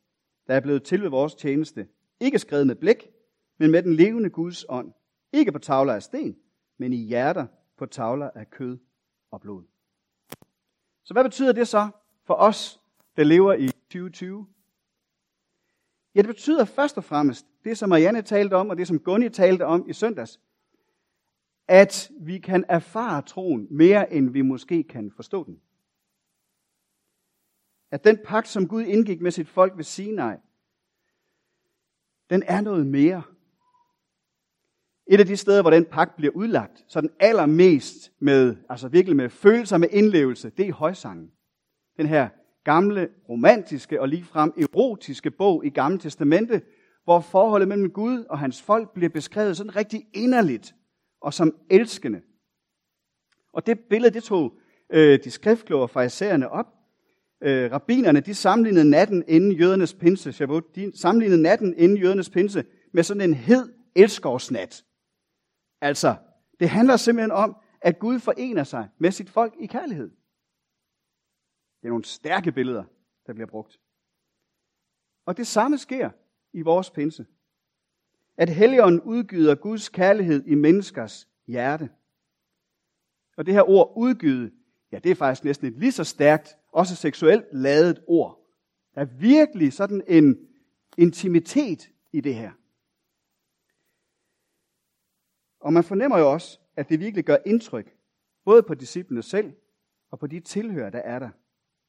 der 0.48 0.56
er 0.56 0.60
blevet 0.60 0.84
til 0.84 1.02
ved 1.02 1.10
vores 1.10 1.36
tjeneste. 1.36 1.88
Ikke 2.20 2.40
skrevet 2.40 2.68
med 2.68 2.76
blæk, 2.76 3.12
men 3.58 3.72
med 3.72 3.84
den 3.84 3.94
levende 3.94 4.30
Guds 4.30 4.66
ånd. 4.70 4.94
Ikke 5.34 5.52
på 5.52 5.60
tavler 5.60 5.94
af 5.94 6.04
sten, 6.04 6.38
men 6.78 6.94
i 6.94 6.98
hjerter 6.98 7.48
på 7.78 7.86
tavler 7.86 8.30
af 8.36 8.50
kød 8.50 8.78
og 9.32 9.42
blod. 9.42 9.64
Så 11.04 11.14
hvad 11.14 11.24
betyder 11.24 11.52
det 11.52 11.68
så 11.68 11.90
for 12.24 12.34
os, 12.34 12.82
der 13.18 13.24
lever 13.24 13.54
i 13.54 13.68
2020? 13.68 14.48
Ja, 16.16 16.20
det 16.22 16.28
betyder 16.28 16.66
først 16.66 16.98
og 16.98 17.04
fremmest 17.04 17.46
det, 17.64 17.78
som 17.78 17.90
Marianne 17.90 18.22
talte 18.22 18.54
om, 18.54 18.70
og 18.70 18.78
det, 18.78 18.88
som 18.88 19.00
Gunni 19.00 19.30
talte 19.30 19.66
om 19.66 19.90
i 19.90 19.94
søndags, 19.94 20.40
at 21.68 22.12
vi 22.20 22.40
kan 22.40 22.66
erfare 22.70 23.22
troen 23.22 23.68
mere, 23.72 24.14
end 24.14 24.30
vi 24.30 24.42
måske 24.42 24.84
kan 24.84 25.12
forstå 25.12 25.44
den. 25.44 25.62
At 27.92 28.04
den 28.04 28.20
pagt, 28.26 28.48
som 28.48 28.68
Gud 28.68 28.84
indgik 28.84 29.22
med 29.22 29.32
sit 29.32 29.48
folk 29.48 29.78
ved 29.78 29.84
Sinai, 29.84 30.36
den 32.30 32.44
er 32.44 32.62
noget 32.62 32.88
mere. 32.88 33.24
Et 35.08 35.20
af 35.20 35.26
de 35.26 35.38
steder, 35.38 35.62
hvor 35.62 35.72
den 35.72 35.86
pagt 35.86 36.16
bliver 36.16 36.34
udlagt, 36.36 36.86
så 36.88 37.02
den 37.02 37.10
allermest 37.20 38.12
med, 38.20 38.56
altså 38.70 38.88
virkelig 38.88 39.16
med 39.16 39.30
følelser, 39.30 39.78
med 39.78 39.88
indlevelse, 39.92 40.50
det 40.50 40.68
er 40.68 40.74
højsangen. 40.74 41.32
Den 41.98 42.06
her 42.06 42.30
gamle, 42.64 43.10
romantiske 43.30 44.02
og 44.02 44.10
ligefrem 44.10 44.54
erotiske 44.58 45.32
bog 45.32 45.66
i 45.66 45.70
Gamle 45.70 46.00
Testamente, 46.00 46.62
hvor 47.04 47.20
forholdet 47.20 47.68
mellem 47.68 47.90
Gud 47.92 48.24
og 48.30 48.40
hans 48.40 48.62
folk 48.62 48.94
bliver 48.94 49.10
beskrevet 49.10 49.58
sådan 49.58 49.76
rigtig 49.76 50.08
inderligt 50.14 50.76
og 51.22 51.34
som 51.34 51.56
elskende. 51.70 52.22
Og 53.54 53.66
det 53.66 53.80
billede, 53.90 54.14
det 54.14 54.24
tog 54.24 54.54
øh, 54.94 55.20
de 55.24 55.32
skriftkloge 55.32 55.88
fra 55.88 56.02
isærerne 56.02 56.50
op. 56.50 56.66
Øh, 57.44 57.72
rabbinerne, 57.72 58.20
de 58.20 58.34
sammenlignede 58.34 58.90
natten 58.90 59.24
inden 59.28 59.52
jødernes 59.52 59.94
pinse, 59.94 60.32
Shavuot, 60.32 60.76
de 60.76 60.92
sammenlignede 60.96 61.42
natten 61.42 61.74
inden 61.78 61.98
jødernes 61.98 62.30
pinse 62.30 62.66
med 62.94 63.04
sådan 63.04 63.30
en 63.30 63.34
hed 63.34 63.74
elskovsnat. 63.96 64.84
Altså, 65.84 66.16
det 66.60 66.70
handler 66.70 66.98
simpelthen 66.98 67.32
om, 67.32 67.56
at 67.82 68.00
Gud 68.00 68.20
forener 68.20 68.64
sig 68.64 68.90
med 68.98 69.12
sit 69.12 69.30
folk 69.30 69.54
i 69.60 69.66
kærlighed. 69.66 70.10
Det 71.82 71.88
er 71.88 71.90
nogle 71.90 72.06
stærke 72.06 72.52
billeder, 72.52 72.84
der 73.28 73.34
bliver 73.34 73.48
brugt. 73.48 73.80
Og 75.26 75.38
det 75.38 75.48
samme 75.48 75.78
sker 75.78 76.10
i 76.54 76.62
vores 76.62 76.90
pinse. 76.90 77.26
At 78.38 78.50
Helligånden 78.50 79.02
udgyder 79.02 79.56
Guds 79.56 79.90
kærlighed 79.90 80.46
i 80.46 80.56
menneskers 80.56 81.28
hjerte. 81.48 81.90
Og 83.38 83.46
det 83.46 83.54
her 83.54 83.70
ord 83.70 83.94
udgyde, 83.96 84.52
ja, 84.92 85.00
det 85.00 85.12
er 85.12 85.16
faktisk 85.16 85.44
næsten 85.44 85.68
et 85.68 85.80
lige 85.80 85.92
så 85.92 86.04
stærkt, 86.04 86.58
også 86.72 86.96
seksuelt 86.96 87.46
ladet 87.52 88.04
ord. 88.08 88.48
Der 88.96 89.02
er 89.02 89.06
virkelig 89.06 89.74
sådan 89.74 90.04
en 90.08 90.48
intimitet 90.98 91.90
i 92.12 92.22
det 92.22 92.36
her. 92.36 92.52
Og 95.64 95.74
man 95.74 95.84
fornemmer 95.84 96.18
jo 96.18 96.32
også, 96.32 96.60
at 96.76 96.90
det 96.90 97.00
virkelig 97.00 97.26
gør 97.26 97.38
indtryk, 97.46 97.98
både 98.46 98.64
på 98.64 98.74
disciplene 98.74 99.24
selv 99.24 99.54
og 100.12 100.20
på 100.20 100.28
de 100.28 100.40
tilhører, 100.40 100.90
der 100.90 101.00
er 101.00 101.20
der. 101.20 101.30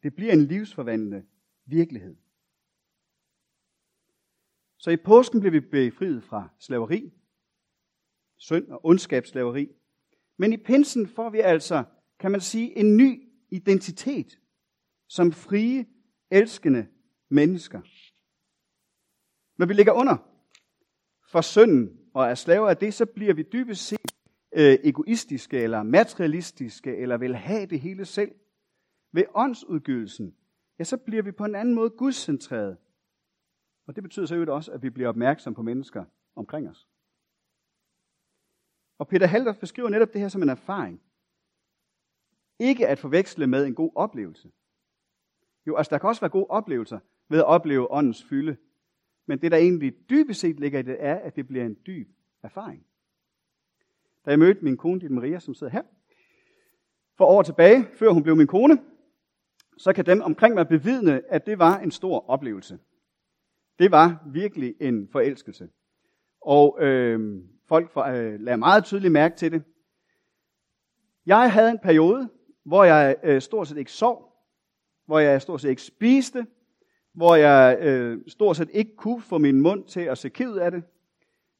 Det 0.03 0.15
bliver 0.15 0.33
en 0.33 0.45
livsforvandlende 0.45 1.27
virkelighed. 1.67 2.17
Så 4.79 4.91
i 4.91 4.97
påsken 4.97 5.41
blev 5.41 5.53
vi 5.53 5.61
befriet 5.61 6.25
fra 6.25 6.49
slaveri, 6.59 7.13
synd 8.37 8.69
og 8.69 8.87
ondskabsslaveri. 8.87 9.69
Men 10.37 10.53
i 10.53 10.57
pinsen 10.57 11.09
får 11.09 11.31
vi 11.31 11.41
altså, 11.41 11.85
kan 12.19 12.31
man 12.31 12.41
sige, 12.41 12.79
en 12.79 12.97
ny 12.97 13.29
identitet 13.51 14.39
som 15.09 15.33
frie, 15.33 15.87
elskende 16.31 16.87
mennesker. 17.29 17.81
Når 19.59 19.67
vi 19.67 19.73
ligger 19.73 19.93
under 19.93 20.17
for 21.29 21.41
synden 21.41 22.04
og 22.15 22.27
er 22.27 22.35
slaver 22.35 22.69
af 22.69 22.77
det, 22.77 22.95
så 22.95 23.07
bliver 23.07 23.35
vi 23.35 23.43
dybest 23.43 23.87
set 23.87 24.15
øh, 24.53 24.79
egoistiske 24.85 25.59
eller 25.59 25.83
materialistiske, 25.83 26.97
eller 26.97 27.17
vil 27.17 27.37
have 27.37 27.67
det 27.67 27.81
hele 27.81 28.05
selv. 28.05 28.35
Ved 29.13 29.25
åndsudgydelsen, 29.35 30.37
ja, 30.79 30.85
så 30.85 30.97
bliver 30.97 31.23
vi 31.23 31.33
på 31.33 31.45
en 31.45 31.55
anden 31.55 31.75
måde 31.75 31.91
gudscentreret. 31.91 32.77
Og 33.87 33.95
det 33.95 34.03
betyder 34.03 34.27
så 34.27 34.45
også, 34.49 34.73
at 34.73 34.83
vi 34.83 34.91
bliver 34.91 35.09
opmærksom 35.09 35.55
på 35.55 35.63
mennesker 35.63 36.05
omkring 36.37 36.69
os. 36.71 36.89
Og 38.99 39.09
Peter 39.09 39.27
Halder 39.27 39.53
beskriver 39.53 39.89
netop 39.89 40.13
det 40.13 40.21
her 40.21 40.29
som 40.29 40.43
en 40.43 40.49
erfaring. 40.49 41.03
Ikke 42.59 42.89
at 42.89 42.99
forveksle 42.99 43.47
med 43.47 43.67
en 43.67 43.75
god 43.75 43.93
oplevelse. 43.95 44.53
Jo, 45.67 45.77
altså 45.77 45.91
der 45.91 45.99
kan 45.99 46.09
også 46.09 46.21
være 46.21 46.31
gode 46.31 46.47
oplevelser 46.47 46.99
ved 47.29 47.39
at 47.39 47.45
opleve 47.45 47.91
åndens 47.91 48.25
fylde. 48.25 48.57
Men 49.27 49.41
det, 49.41 49.53
der 49.53 49.59
egentlig 49.59 49.95
dybest 50.11 50.41
set 50.41 50.61
ligger 50.61 50.79
i 50.79 50.83
det, 50.83 50.97
er, 50.99 51.15
at 51.15 51.37
det 51.37 51.49
bliver 51.49 51.67
en 51.67 51.77
dyb 51.87 52.09
erfaring. 52.43 52.87
Da 54.25 54.31
jeg 54.31 54.39
mødte 54.39 54.65
min 54.65 54.77
kone, 54.77 55.01
Ditte 55.01 55.15
Maria, 55.15 55.39
som 55.39 55.55
sidder 55.55 55.73
her, 55.73 55.83
for 57.17 57.25
år 57.25 57.43
tilbage, 57.43 57.89
før 57.95 58.11
hun 58.11 58.23
blev 58.23 58.37
min 58.37 58.47
kone, 58.47 58.79
så 59.79 59.93
kan 59.93 60.07
dem 60.07 60.21
omkring 60.21 60.55
mig 60.55 60.69
bevidne, 60.69 61.33
at 61.33 61.47
det 61.47 61.59
var 61.59 61.79
en 61.79 61.91
stor 61.91 62.29
oplevelse. 62.29 62.79
Det 63.79 63.91
var 63.91 64.23
virkelig 64.27 64.75
en 64.81 65.09
forelskelse. 65.09 65.69
Og 66.41 66.79
øh, 66.81 67.43
folk 67.67 67.91
for, 67.91 68.03
øh, 68.03 68.41
lagde 68.41 68.57
meget 68.57 68.85
tydeligt 68.85 69.13
mærke 69.13 69.37
til 69.37 69.53
det. 69.53 69.63
Jeg 71.27 71.53
havde 71.53 71.71
en 71.71 71.79
periode, 71.79 72.29
hvor 72.65 72.85
jeg 72.85 73.17
øh, 73.23 73.41
stort 73.41 73.69
set 73.69 73.77
ikke 73.77 73.93
sov, 73.93 74.33
hvor 75.07 75.19
jeg 75.19 75.43
stort 75.43 75.61
set 75.61 75.71
ikke 75.71 75.83
spiste, 75.83 76.47
hvor 77.15 77.35
jeg 77.35 77.79
øh, 77.81 78.19
stort 78.27 78.57
set 78.57 78.71
ikke 78.73 78.97
kunne 78.97 79.23
få 79.23 79.39
min 79.39 79.61
mund 79.61 79.85
til 79.85 80.01
at 80.01 80.19
se 80.19 80.29
ked 80.29 80.57
af 80.57 80.71
det, 80.71 80.83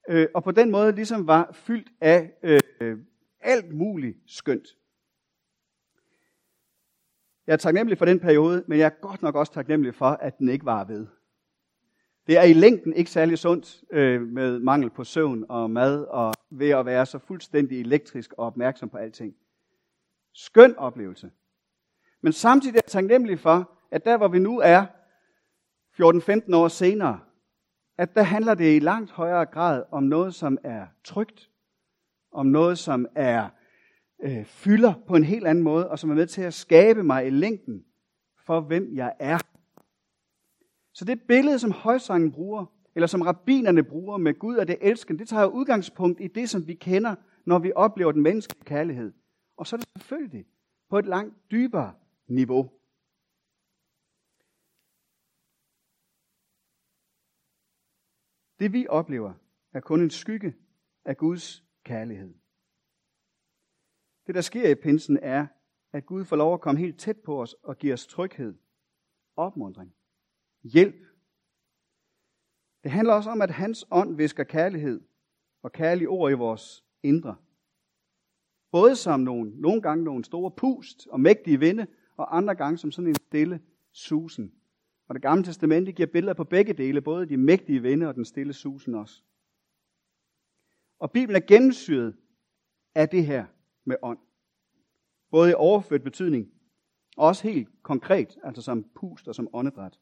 øh, 0.09 0.27
og 0.35 0.45
på 0.45 0.51
den 0.51 0.71
måde 0.71 0.93
ligesom 0.93 1.27
var 1.27 1.51
fyldt 1.53 1.89
af 2.01 2.33
øh, 2.43 2.99
alt 3.41 3.75
muligt 3.75 4.17
skønt. 4.27 4.69
Jeg 7.47 7.53
er 7.53 7.57
taknemmelig 7.57 7.99
for 7.99 8.05
den 8.05 8.21
periode, 8.21 8.65
men 8.67 8.79
jeg 8.79 8.87
er 8.87 9.01
godt 9.01 9.23
nok 9.23 9.35
også 9.35 9.53
taknemmelig 9.53 9.95
for, 9.95 10.07
at 10.07 10.39
den 10.39 10.49
ikke 10.49 10.65
var 10.65 10.85
ved. 10.85 11.07
Det 12.27 12.39
er 12.39 12.43
i 12.43 12.53
længden 12.53 12.93
ikke 12.93 13.11
særlig 13.11 13.39
sundt 13.39 13.85
øh, 13.91 14.23
med 14.23 14.59
mangel 14.59 14.91
på 14.91 15.05
søvn 15.05 15.45
og 15.49 15.71
mad 15.71 16.05
og 16.05 16.35
ved 16.51 16.71
at 16.71 16.87
være 16.87 17.07
så 17.07 17.19
fuldstændig 17.19 17.81
elektrisk 17.81 18.33
og 18.33 18.47
opmærksom 18.47 18.89
på 18.89 18.97
alting. 18.97 19.35
Skøn 20.35 20.77
oplevelse. 20.77 21.31
Men 22.21 22.33
samtidig 22.33 22.77
er 22.77 22.81
jeg 22.85 22.91
taknemmelig 22.91 23.39
for, 23.39 23.71
at 23.91 24.05
der 24.05 24.17
hvor 24.17 24.29
vi 24.29 24.39
nu 24.39 24.59
er, 24.59 24.87
14-15 26.01 26.57
år 26.57 26.69
senere, 26.69 27.21
at 27.99 28.15
der 28.15 28.23
handler 28.23 28.55
det 28.55 28.77
i 28.77 28.79
langt 28.79 29.11
højere 29.11 29.47
grad 29.47 29.83
om 29.91 30.03
noget, 30.03 30.35
som 30.35 30.59
er 30.65 30.87
trygt, 31.05 31.51
om 32.33 32.47
noget, 32.47 32.79
som 32.79 33.07
er 33.15 33.49
øh, 34.23 34.45
fylder 34.45 34.95
på 35.07 35.17
en 35.17 35.25
helt 35.25 35.47
anden 35.47 35.65
måde, 35.65 35.91
og 35.91 35.99
som 35.99 36.11
er 36.11 36.15
med 36.15 36.27
til 36.27 36.43
at 36.43 36.55
skabe 36.55 37.03
mig 37.03 37.27
i 37.27 37.31
længden 37.31 37.85
for, 38.47 38.61
hvem 38.61 38.95
jeg 38.95 39.13
er. 39.19 39.39
Så 40.93 41.05
det 41.05 41.23
billede, 41.23 41.59
som 41.59 41.73
højsangen 41.73 42.33
bruger, 42.33 42.67
eller 42.95 43.07
som 43.07 43.23
rabbinerne 43.23 43.83
bruger 43.83 44.17
med 44.17 44.39
Gud 44.39 44.57
og 44.57 44.69
det 44.69 44.79
elskende, 44.81 45.19
det 45.19 45.29
tager 45.29 45.47
udgangspunkt 45.47 46.21
i 46.21 46.27
det, 46.27 46.51
som 46.51 46.67
vi 46.67 46.75
kender, 46.75 47.15
når 47.45 47.59
vi 47.59 47.73
oplever 47.75 48.13
den 48.13 48.23
menneskelige 48.23 48.65
kærlighed. 48.65 49.13
Og 49.57 49.67
så 49.67 49.77
er 49.77 49.79
det 49.79 49.89
selvfølgelig 49.97 50.47
på 50.91 50.99
et 50.99 51.07
langt 51.07 51.35
dybere 51.51 51.93
niveau. 52.29 52.71
Det 58.59 58.73
vi 58.73 58.87
oplever 58.89 59.35
er 59.73 59.81
kun 59.81 60.01
en 60.01 60.11
skygge 60.11 60.55
af 61.05 61.17
Guds 61.17 61.65
kærlighed. 61.85 62.35
Det, 64.27 64.35
der 64.35 64.41
sker 64.41 64.69
i 64.69 64.75
pinsen, 64.75 65.19
er, 65.23 65.47
at 65.93 66.07
Gud 66.07 66.25
får 66.25 66.37
lov 66.37 66.55
at 66.55 66.61
komme 66.61 66.81
helt 66.81 66.99
tæt 66.99 67.19
på 67.19 67.43
os 67.43 67.55
og 67.55 67.79
give 67.79 67.93
os 67.93 68.07
tryghed, 68.07 68.55
opmundring, 69.37 69.95
hjælp. 70.63 71.07
Det 72.83 72.91
handler 72.91 73.15
også 73.15 73.31
om, 73.31 73.43
at 73.43 73.51
hans 73.51 73.87
ånd 73.91 74.17
visker 74.17 74.45
kærlighed 74.45 75.01
og 75.63 75.73
kærlige 75.73 76.09
ord 76.09 76.31
i 76.31 76.35
vores 76.35 76.85
indre. 77.03 77.37
Både 78.71 78.97
som 78.97 79.21
nogle, 79.21 79.61
nogle 79.61 79.83
gange 79.83 80.05
nogle 80.05 80.25
store 80.25 80.51
pust 80.51 81.07
og 81.11 81.21
mægtige 81.21 81.61
vinde, 81.61 81.87
og 82.17 82.37
andre 82.37 82.55
gange 82.55 82.79
som 82.79 82.91
sådan 82.91 83.09
en 83.09 83.15
stille 83.15 83.61
susen. 83.93 84.55
Og 85.09 85.15
det 85.15 85.23
gamle 85.23 85.45
testamente 85.45 85.93
giver 85.93 86.07
billeder 86.07 86.35
på 86.35 86.45
begge 86.45 86.73
dele, 86.73 87.01
både 87.01 87.27
de 87.27 87.37
mægtige 87.37 87.83
vinde 87.83 88.09
og 88.09 88.15
den 88.15 88.25
stille 88.25 88.53
susen 88.53 88.95
også. 88.95 89.23
Og 90.99 91.11
Bibelen 91.11 91.43
er 91.43 91.47
gennemsyret 91.47 92.17
af 92.95 93.09
det 93.09 93.27
her 93.27 93.47
med 93.85 93.97
ånd. 94.03 94.19
Både 95.31 95.51
i 95.51 95.55
overført 95.55 96.03
betydning, 96.03 96.51
og 97.17 97.27
også 97.27 97.49
helt 97.49 97.69
konkret, 97.83 98.39
altså 98.45 98.63
som 98.63 98.85
pust 98.95 99.29
og 99.29 99.35
som 99.35 99.49
åndedræt. 99.53 100.01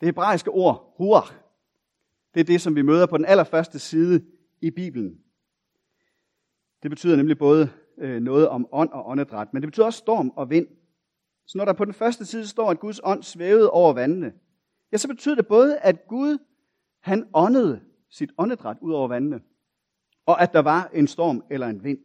Det 0.00 0.06
hebraiske 0.06 0.50
ord, 0.50 0.96
ruach, 1.00 1.32
det 2.34 2.40
er 2.40 2.44
det, 2.44 2.60
som 2.60 2.74
vi 2.74 2.82
møder 2.82 3.06
på 3.06 3.16
den 3.16 3.24
allerførste 3.24 3.78
side 3.78 4.24
i 4.60 4.70
Bibelen. 4.70 5.20
Det 6.82 6.90
betyder 6.90 7.16
nemlig 7.16 7.38
både 7.38 7.70
øh, 7.98 8.20
noget 8.22 8.48
om 8.48 8.68
ånd 8.72 8.90
og 8.90 9.08
åndedræt, 9.08 9.52
men 9.52 9.62
det 9.62 9.68
betyder 9.68 9.86
også 9.86 9.98
storm 9.98 10.30
og 10.36 10.50
vind. 10.50 10.66
Så 11.46 11.58
når 11.58 11.64
der 11.64 11.72
på 11.72 11.84
den 11.84 11.94
første 11.94 12.24
side 12.24 12.46
står, 12.46 12.70
at 12.70 12.80
Guds 12.80 13.00
ånd 13.04 13.22
svævede 13.22 13.70
over 13.70 13.92
vandene, 13.92 14.32
ja, 14.92 14.96
så 14.96 15.08
betyder 15.08 15.34
det 15.34 15.46
både, 15.46 15.78
at 15.78 16.06
Gud, 16.08 16.38
han 17.00 17.28
åndede 17.34 17.80
sit 18.10 18.30
åndedræt 18.38 18.76
ud 18.80 18.92
over 18.92 19.08
vandene, 19.08 19.40
og 20.26 20.42
at 20.42 20.52
der 20.52 20.62
var 20.62 20.90
en 20.94 21.06
storm 21.06 21.44
eller 21.50 21.66
en 21.66 21.84
vind. 21.84 21.98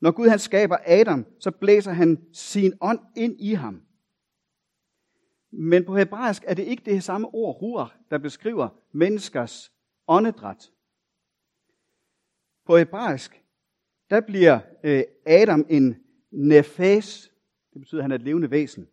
Når 0.00 0.10
Gud 0.10 0.28
han 0.28 0.38
skaber 0.38 0.76
Adam, 0.86 1.26
så 1.40 1.50
blæser 1.50 1.92
han 1.92 2.24
sin 2.32 2.72
ånd 2.80 3.00
ind 3.16 3.40
i 3.40 3.52
ham. 3.52 3.82
Men 5.50 5.84
på 5.84 5.96
hebraisk 5.96 6.44
er 6.46 6.54
det 6.54 6.62
ikke 6.62 6.84
det 6.84 7.04
samme 7.04 7.34
ord, 7.34 7.62
ruach, 7.62 7.94
der 8.10 8.18
beskriver 8.18 8.68
menneskers 8.92 9.72
åndedræt. 10.08 10.70
På 12.66 12.76
hebraisk, 12.76 13.44
der 14.10 14.20
bliver 14.20 14.60
øh, 14.84 15.02
Adam 15.26 15.66
en 15.68 15.96
nefas. 16.30 17.32
Det 17.72 17.80
betyder, 17.80 18.00
at 18.00 18.04
han 18.04 18.10
er 18.10 18.14
et 18.14 18.22
levende 18.22 18.50
væsen. 18.50 18.88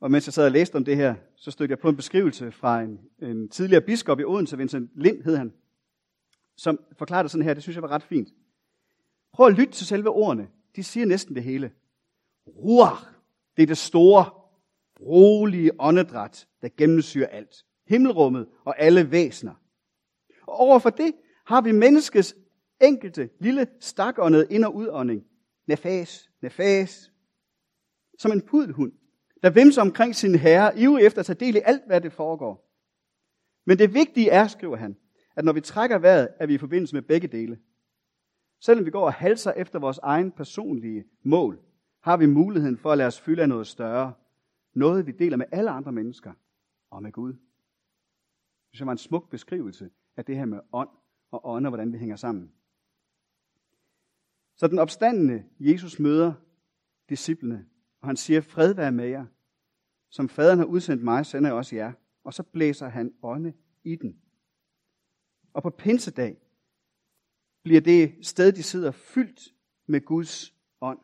Og 0.00 0.10
mens 0.10 0.26
jeg 0.26 0.32
sad 0.34 0.44
og 0.44 0.52
læste 0.52 0.76
om 0.76 0.84
det 0.84 0.96
her, 0.96 1.14
så 1.36 1.50
stødte 1.50 1.72
jeg 1.72 1.78
på 1.78 1.88
en 1.88 1.96
beskrivelse 1.96 2.52
fra 2.52 2.80
en, 2.80 3.00
en 3.22 3.48
tidligere 3.48 3.80
biskop 3.80 4.20
i 4.20 4.24
Odense, 4.24 4.58
Vincent 4.58 4.90
Lind 4.94 5.22
hed 5.22 5.36
han, 5.36 5.52
som 6.56 6.80
forklarede 6.98 7.22
det 7.22 7.30
sådan 7.30 7.44
her, 7.44 7.54
det 7.54 7.62
synes 7.62 7.76
jeg 7.76 7.82
var 7.82 7.90
ret 7.90 8.02
fint. 8.02 8.28
Prøv 9.32 9.46
at 9.46 9.52
lytte 9.52 9.72
til 9.72 9.86
selve 9.86 10.10
ordene. 10.10 10.48
De 10.76 10.84
siger 10.84 11.06
næsten 11.06 11.34
det 11.34 11.42
hele. 11.42 11.72
Ruach, 12.46 13.06
det 13.56 13.62
er 13.62 13.66
det 13.66 13.78
store, 13.78 14.30
rolige 15.00 15.70
åndedræt, 15.78 16.48
der 16.62 16.68
gennemsyrer 16.76 17.26
alt. 17.26 17.64
Himmelrummet 17.86 18.48
og 18.64 18.80
alle 18.80 19.10
væsener. 19.10 19.54
Og 20.46 20.54
overfor 20.54 20.90
det 20.90 21.14
har 21.46 21.60
vi 21.60 21.72
menneskets 21.72 22.36
enkelte 22.80 23.30
lille 23.40 23.66
stakåndede 23.80 24.46
ind- 24.50 24.64
og 24.64 24.74
udånding. 24.74 25.26
Nefas, 25.66 26.30
nefas. 26.42 27.12
Som 28.18 28.32
en 28.32 28.42
pudelhund, 28.42 28.92
der 29.42 29.50
vimser 29.50 29.82
omkring 29.82 30.14
sin 30.14 30.34
herre, 30.34 30.78
ivrig 30.78 31.06
efter 31.06 31.20
at 31.20 31.26
tage 31.26 31.46
del 31.46 31.56
i 31.56 31.60
alt, 31.64 31.82
hvad 31.86 32.00
det 32.00 32.12
foregår. 32.12 32.68
Men 33.64 33.78
det 33.78 33.94
vigtige 33.94 34.30
er, 34.30 34.46
skriver 34.46 34.76
han, 34.76 34.96
at 35.36 35.44
når 35.44 35.52
vi 35.52 35.60
trækker 35.60 35.98
vejret, 35.98 36.28
er 36.40 36.46
vi 36.46 36.54
i 36.54 36.58
forbindelse 36.58 36.94
med 36.94 37.02
begge 37.02 37.28
dele. 37.28 37.58
Selvom 38.60 38.84
vi 38.84 38.90
går 38.90 39.04
og 39.04 39.12
halser 39.12 39.52
efter 39.52 39.78
vores 39.78 39.98
egen 39.98 40.32
personlige 40.32 41.04
mål, 41.22 41.60
har 42.00 42.16
vi 42.16 42.26
muligheden 42.26 42.78
for 42.78 42.92
at 42.92 42.98
lade 42.98 43.06
os 43.06 43.20
fylde 43.20 43.42
af 43.42 43.48
noget 43.48 43.66
større. 43.66 44.14
Noget, 44.74 45.06
vi 45.06 45.12
deler 45.12 45.36
med 45.36 45.46
alle 45.52 45.70
andre 45.70 45.92
mennesker 45.92 46.32
og 46.90 47.02
med 47.02 47.12
Gud. 47.12 47.34
Det 48.72 48.86
var 48.86 48.92
en 48.92 48.98
smuk 48.98 49.30
beskrivelse 49.30 49.90
af 50.16 50.24
det 50.24 50.36
her 50.36 50.44
med 50.44 50.60
ånd 50.72 50.88
og 51.30 51.40
ånd 51.44 51.66
og 51.66 51.70
hvordan 51.70 51.92
vi 51.92 51.98
hænger 51.98 52.16
sammen. 52.16 52.52
Så 54.62 54.68
den 54.68 54.78
opstandende 54.78 55.44
Jesus 55.60 55.98
møder 55.98 56.34
disciplene, 57.08 57.66
og 58.00 58.08
han 58.08 58.16
siger, 58.16 58.40
fred 58.40 58.74
være 58.74 58.92
med 58.92 59.06
jer. 59.06 59.26
Som 60.10 60.28
faderen 60.28 60.58
har 60.58 60.66
udsendt 60.66 61.02
mig, 61.02 61.26
sender 61.26 61.50
jeg 61.50 61.56
også 61.56 61.76
jer. 61.76 61.92
Og 62.24 62.34
så 62.34 62.42
blæser 62.42 62.88
han 62.88 63.14
ånde 63.22 63.52
i 63.84 63.96
den. 63.96 64.20
Og 65.52 65.62
på 65.62 65.70
pinsedag 65.70 66.36
bliver 67.62 67.80
det 67.80 68.26
sted, 68.26 68.52
de 68.52 68.62
sidder, 68.62 68.90
fyldt 68.90 69.54
med 69.86 70.00
Guds 70.00 70.54
ånd. 70.80 70.98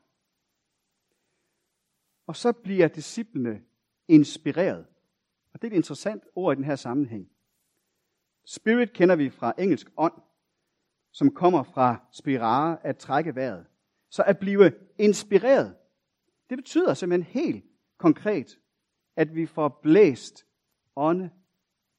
Og 2.27 2.37
så 2.37 2.53
bliver 2.53 2.89
disciplene 2.89 3.63
inspireret. 4.09 4.87
Og 5.53 5.63
det 5.63 5.69
er 5.69 5.73
et 5.73 5.77
interessant 5.77 6.25
ord 6.35 6.55
i 6.55 6.57
den 6.57 6.65
her 6.65 6.77
sammenhæng. 6.77 7.31
Spirit 8.45 8.93
kender 8.93 9.17
vi 9.17 9.31
fra 9.31 9.55
engelsk 9.59 9.93
ånd, 9.97 10.23
som 11.13 11.35
kommer 11.35 11.63
fra 11.63 12.07
spirare 12.13 12.87
at 12.87 12.97
trække 12.97 13.35
vejret. 13.35 13.67
Så 14.11 14.23
at 14.23 14.39
blive 14.39 14.73
inspireret, 14.99 15.77
det 16.51 16.59
betyder 16.59 16.95
simpelthen 16.95 17.43
helt 17.43 17.65
konkret, 17.99 18.59
at 19.17 19.35
vi 19.35 19.47
får 19.47 19.81
blæst 19.83 20.47
ånde, 20.97 21.31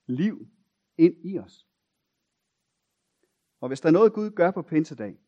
liv 0.08 0.48
ind 0.98 1.16
i 1.26 1.40
os. 1.40 1.68
Og 3.62 3.68
hvis 3.68 3.82
der 3.82 3.88
er 3.88 3.94
noget, 3.94 4.14
Gud 4.14 4.30
gør 4.30 4.52
på 4.52 4.62
pinsedag, 4.62 5.20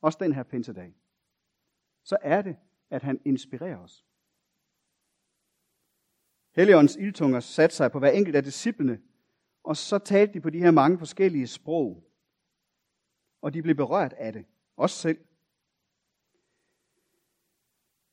også 0.00 0.18
den 0.20 0.32
her 0.32 0.42
pinsedag, 0.42 0.94
så 2.04 2.16
er 2.22 2.42
det, 2.42 2.56
at 2.90 3.02
han 3.02 3.20
inspirerer 3.24 3.78
os. 3.78 4.06
Helligåndens 6.56 6.96
ildtunger 6.96 7.40
satte 7.40 7.76
sig 7.76 7.92
på 7.92 7.98
hver 7.98 8.10
enkelt 8.10 8.36
af 8.36 8.44
disciplene, 8.44 9.00
og 9.62 9.76
så 9.76 9.98
talte 9.98 10.34
de 10.34 10.40
på 10.40 10.50
de 10.50 10.58
her 10.58 10.70
mange 10.70 10.98
forskellige 10.98 11.46
sprog. 11.46 12.11
Og 13.42 13.54
de 13.54 13.62
blev 13.62 13.74
berørt 13.74 14.12
af 14.12 14.32
det, 14.32 14.46
også 14.76 14.96
selv. 14.96 15.18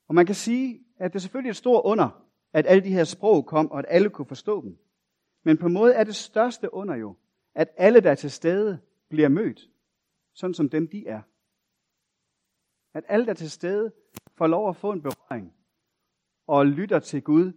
Og 0.07 0.15
man 0.15 0.25
kan 0.25 0.35
sige, 0.35 0.85
at 0.97 1.13
det 1.13 1.19
er 1.19 1.21
selvfølgelig 1.21 1.49
et 1.49 1.55
stort 1.55 1.81
under, 1.85 2.25
at 2.53 2.65
alle 2.67 2.83
de 2.83 2.93
her 2.93 3.03
sprog 3.03 3.45
kom, 3.45 3.71
og 3.71 3.79
at 3.79 3.85
alle 3.87 4.09
kunne 4.09 4.25
forstå 4.25 4.61
dem. 4.61 4.77
Men 5.43 5.57
på 5.57 5.65
en 5.65 5.73
måde 5.73 5.93
er 5.93 6.03
det 6.03 6.15
største 6.15 6.73
under 6.73 6.95
jo, 6.95 7.17
at 7.55 7.69
alle, 7.77 8.01
der 8.01 8.11
er 8.11 8.15
til 8.15 8.31
stede, 8.31 8.81
bliver 9.09 9.29
mødt, 9.29 9.69
sådan 10.33 10.53
som 10.53 10.69
dem 10.69 10.87
de 10.87 11.07
er. 11.07 11.21
At 12.93 13.03
alle, 13.07 13.25
der 13.25 13.31
er 13.31 13.35
til 13.35 13.51
stede, 13.51 13.93
får 14.35 14.47
lov 14.47 14.69
at 14.69 14.75
få 14.75 14.91
en 14.91 15.01
berøring 15.01 15.53
og 16.47 16.65
lytter 16.65 16.99
til 16.99 17.23
Gud 17.23 17.53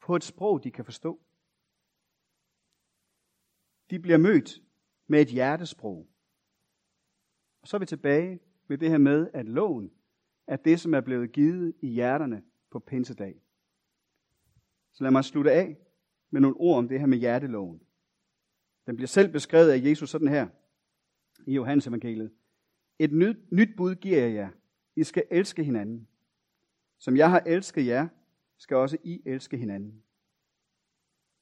på 0.00 0.16
et 0.16 0.24
sprog, 0.24 0.64
de 0.64 0.70
kan 0.70 0.84
forstå. 0.84 1.20
de 3.90 3.98
bliver 3.98 4.18
mødt 4.18 4.62
med 5.06 5.20
et 5.20 5.28
hjertesprog. 5.28 6.08
Og 7.62 7.68
så 7.68 7.76
er 7.76 7.78
vi 7.78 7.86
tilbage 7.86 8.40
ved 8.68 8.78
det 8.78 8.90
her 8.90 8.98
med, 8.98 9.30
at 9.34 9.46
loven 9.46 9.90
er 10.46 10.56
det, 10.56 10.80
som 10.80 10.94
er 10.94 11.00
blevet 11.00 11.32
givet 11.32 11.74
i 11.80 11.88
hjerterne 11.88 12.42
på 12.70 12.78
pinsedag. 12.78 13.42
Så 14.92 15.04
lad 15.04 15.10
mig 15.10 15.24
slutte 15.24 15.52
af 15.52 15.76
med 16.30 16.40
nogle 16.40 16.56
ord 16.56 16.78
om 16.78 16.88
det 16.88 17.00
her 17.00 17.06
med 17.06 17.18
hjerteloven. 17.18 17.82
Den 18.86 18.96
bliver 18.96 19.06
selv 19.06 19.32
beskrevet 19.32 19.70
af 19.70 19.80
Jesus 19.84 20.10
sådan 20.10 20.28
her 20.28 20.48
i 21.46 21.54
Johannes 21.54 21.86
evangeliet. 21.86 22.32
Et 22.98 23.12
nyt, 23.12 23.52
nyt 23.52 23.76
bud 23.76 23.94
giver 23.94 24.18
jeg 24.18 24.34
jer. 24.34 24.50
I 24.96 25.04
skal 25.04 25.24
elske 25.30 25.64
hinanden. 25.64 26.08
Som 26.98 27.16
jeg 27.16 27.30
har 27.30 27.40
elsket 27.46 27.86
jer, 27.86 28.08
skal 28.58 28.76
også 28.76 28.96
I 29.04 29.22
elske 29.26 29.56
hinanden. 29.56 30.02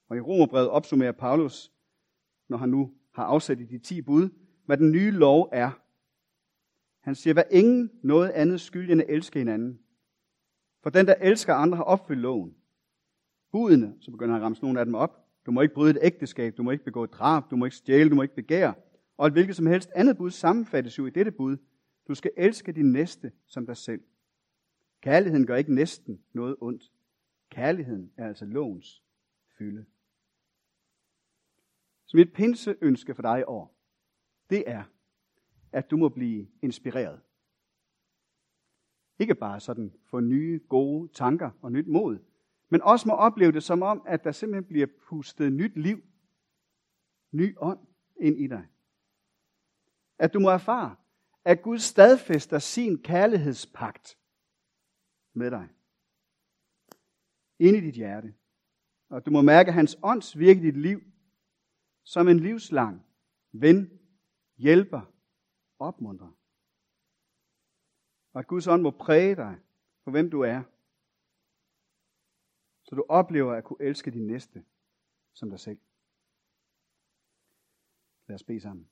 Og 0.09 0.17
i 0.17 0.21
Romerbrevet 0.21 0.69
opsummerer 0.69 1.13
Paulus, 1.13 1.73
når 2.49 2.57
han 2.57 2.69
nu 2.69 2.95
har 3.15 3.25
afsat 3.25 3.61
i 3.61 3.65
de 3.65 3.79
ti 3.79 4.03
bud, 4.03 4.29
hvad 4.67 4.77
den 4.77 4.93
nye 4.93 5.11
lov 5.11 5.49
er. 5.53 5.71
Han 7.01 7.15
siger, 7.15 7.35
hvad 7.35 7.45
ingen 7.51 7.91
noget 8.03 8.31
andet 8.31 8.61
skyld 8.61 8.91
end 8.91 9.01
at 9.01 9.07
elske 9.09 9.39
hinanden. 9.39 9.79
For 10.83 10.91
den, 10.91 11.07
der 11.07 11.15
elsker 11.21 11.55
andre, 11.55 11.77
har 11.77 11.85
opfyldt 11.85 12.21
loven. 12.21 12.55
Budene, 13.53 13.95
så 14.01 14.11
begynder 14.11 14.33
han 14.33 14.43
at 14.43 14.47
ramse 14.47 14.63
nogle 14.63 14.81
af 14.81 14.87
dem 14.87 14.95
op. 14.95 15.25
Du 15.47 15.51
må 15.51 15.61
ikke 15.61 15.75
bryde 15.75 15.91
et 15.91 15.99
ægteskab, 16.03 16.57
du 16.57 16.63
må 16.63 16.71
ikke 16.71 16.85
begå 16.85 17.07
drab, 17.07 17.51
du 17.51 17.57
må 17.57 17.65
ikke 17.65 17.77
stjæle, 17.77 18.11
du 18.11 18.15
må 18.15 18.23
ikke 18.23 18.35
begære. 18.35 18.75
Og 19.17 19.27
et 19.27 19.33
hvilket 19.33 19.57
som 19.57 19.67
helst 19.67 19.91
andet 19.95 20.17
bud 20.17 20.31
sammenfattes 20.31 20.99
jo 20.99 21.07
i 21.07 21.11
dette 21.11 21.31
bud. 21.31 21.57
Du 22.09 22.15
skal 22.15 22.31
elske 22.37 22.73
din 22.73 22.93
næste 22.93 23.33
som 23.47 23.67
dig 23.67 23.77
selv. 23.77 24.03
Kærligheden 25.03 25.47
gør 25.47 25.57
ikke 25.57 25.75
næsten 25.75 26.21
noget 26.33 26.57
ondt. 26.61 26.93
Kærligheden 27.51 28.13
er 28.17 28.29
altså 28.29 28.45
lovens 28.45 29.03
fylde. 29.59 29.85
Så 32.15 32.19
mit 32.19 32.33
pinseønske 32.33 33.15
for 33.15 33.23
dig 33.23 33.41
i 33.41 33.43
år, 33.43 33.75
det 34.51 34.65
er, 34.67 34.85
at 35.73 35.91
du 35.91 35.97
må 35.97 36.09
blive 36.09 36.49
inspireret. 36.63 37.21
Ikke 39.19 39.35
bare 39.35 39.61
sådan 39.61 39.93
få 40.05 40.21
nye, 40.21 40.61
gode 40.69 41.13
tanker 41.13 41.51
og 41.63 41.73
nyt 41.73 41.87
mod, 41.87 42.19
men 42.69 42.83
også 42.83 43.09
må 43.09 43.15
opleve 43.15 43.53
det 43.53 43.63
som 43.63 43.83
om, 43.83 44.03
at 44.07 44.25
der 44.25 44.33
simpelthen 44.33 44.65
bliver 44.65 44.87
pustet 45.09 45.53
nyt 45.53 45.77
liv, 45.77 46.05
ny 47.33 47.57
ånd 47.59 47.87
ind 48.21 48.41
i 48.41 48.47
dig. 48.47 48.67
At 50.19 50.35
du 50.35 50.41
må 50.41 50.51
erfare, 50.51 50.97
at 51.45 51.63
Gud 51.63 51.79
stadfæster 51.79 52.59
sin 52.59 53.03
kærlighedspagt 53.03 54.19
med 55.33 55.51
dig. 55.51 55.69
Ind 57.59 57.77
i 57.77 57.81
dit 57.81 57.95
hjerte. 57.95 58.35
Og 59.09 59.27
du 59.27 59.31
må 59.31 59.43
mærke 59.43 59.73
hans 59.73 59.99
ånds 60.03 60.39
virke 60.39 60.61
i 60.61 60.65
dit 60.65 60.77
liv 60.77 61.14
som 62.05 62.29
en 62.29 62.41
livslang 62.41 63.07
ven, 63.53 64.01
hjælper, 64.57 65.13
opmuntrer. 65.79 66.33
Og 68.33 68.41
at 68.41 68.47
Guds 68.47 68.67
ånd 68.67 68.83
må 68.83 68.91
præge 68.91 69.37
dig 69.37 69.61
for 70.03 70.11
hvem 70.11 70.31
du 70.31 70.41
er. 70.41 70.63
Så 72.85 72.95
du 72.95 73.05
oplever 73.09 73.53
at 73.53 73.65
kunne 73.65 73.83
elske 73.83 74.11
din 74.11 74.27
næste 74.27 74.65
som 75.33 75.51
dig 75.51 75.61
selv. 75.61 75.79
Lad 78.27 78.35
os 78.35 78.45
bede 78.45 78.61
sammen. 78.61 78.91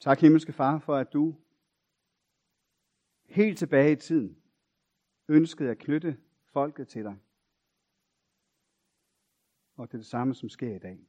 Tak, 0.00 0.20
himmelske 0.20 0.52
far, 0.52 0.78
for 0.78 0.96
at 0.96 1.12
du 1.12 1.36
helt 3.24 3.58
tilbage 3.58 3.92
i 3.92 3.96
tiden 3.96 4.45
ønskede 5.28 5.70
at 5.70 5.78
knytte 5.78 6.20
folket 6.44 6.88
til 6.88 7.04
dig. 7.04 7.16
Og 9.76 9.88
det 9.88 9.94
er 9.94 9.98
det 9.98 10.06
samme, 10.06 10.34
som 10.34 10.48
sker 10.48 10.76
i 10.76 10.78
dag. 10.78 11.06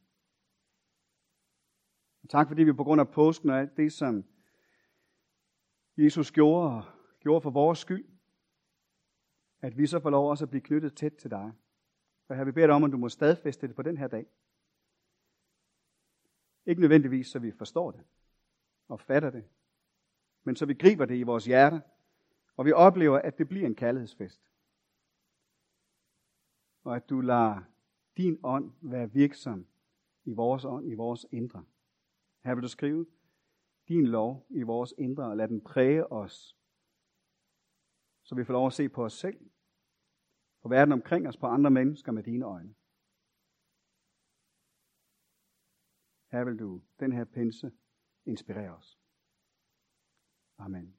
Og 2.22 2.28
tak 2.28 2.48
fordi 2.48 2.62
vi 2.62 2.72
på 2.72 2.84
grund 2.84 3.00
af 3.00 3.10
påsken 3.10 3.50
og 3.50 3.58
alt 3.58 3.76
det, 3.76 3.92
som 3.92 4.24
Jesus 5.96 6.32
gjorde, 6.32 6.76
og 6.76 6.84
gjorde 7.20 7.40
for 7.40 7.50
vores 7.50 7.78
skyld, 7.78 8.08
at 9.60 9.78
vi 9.78 9.86
så 9.86 10.00
får 10.00 10.10
lov 10.10 10.30
også 10.30 10.44
at 10.44 10.50
blive 10.50 10.62
knyttet 10.62 10.96
tæt 10.96 11.12
til 11.12 11.30
dig. 11.30 11.52
For 12.26 12.34
her 12.34 12.44
vi 12.44 12.52
beder 12.52 12.66
dig 12.66 12.76
om, 12.76 12.84
at 12.84 12.92
du 12.92 12.96
må 12.96 13.08
stadfæste 13.08 13.68
det 13.68 13.76
på 13.76 13.82
den 13.82 13.96
her 13.96 14.08
dag. 14.08 14.26
Ikke 16.66 16.80
nødvendigvis, 16.80 17.26
så 17.26 17.38
vi 17.38 17.52
forstår 17.52 17.90
det 17.90 18.04
og 18.88 19.00
fatter 19.00 19.30
det, 19.30 19.44
men 20.44 20.56
så 20.56 20.66
vi 20.66 20.74
griber 20.74 21.04
det 21.04 21.16
i 21.16 21.22
vores 21.22 21.44
hjerte, 21.44 21.82
og 22.58 22.64
vi 22.64 22.72
oplever, 22.72 23.18
at 23.18 23.38
det 23.38 23.48
bliver 23.48 23.66
en 23.66 23.74
kærlighedsfest. 23.74 24.50
Og 26.84 26.96
at 26.96 27.08
du 27.08 27.20
lader 27.20 27.62
din 28.16 28.38
ånd 28.42 28.72
være 28.80 29.12
virksom 29.12 29.66
i 30.24 30.32
vores 30.32 30.64
ånd, 30.64 30.88
i 30.88 30.94
vores 30.94 31.26
indre. 31.32 31.64
Her 32.44 32.54
vil 32.54 32.62
du 32.62 32.68
skrive 32.68 33.06
din 33.88 34.06
lov 34.06 34.46
i 34.50 34.62
vores 34.62 34.94
indre, 34.98 35.24
og 35.24 35.36
lad 35.36 35.48
den 35.48 35.60
præge 35.60 36.12
os, 36.12 36.58
så 38.22 38.34
vi 38.34 38.44
får 38.44 38.52
lov 38.52 38.66
at 38.66 38.72
se 38.72 38.88
på 38.88 39.04
os 39.04 39.12
selv, 39.12 39.50
på 40.62 40.68
verden 40.68 40.92
omkring 40.92 41.28
os, 41.28 41.36
på 41.36 41.46
andre 41.46 41.70
mennesker 41.70 42.12
med 42.12 42.22
dine 42.22 42.44
øjne. 42.44 42.74
Her 46.30 46.44
vil 46.44 46.58
du 46.58 46.82
den 47.00 47.12
her 47.12 47.24
pinse 47.24 47.72
inspirere 48.26 48.76
os. 48.76 48.98
Amen. 50.58 50.97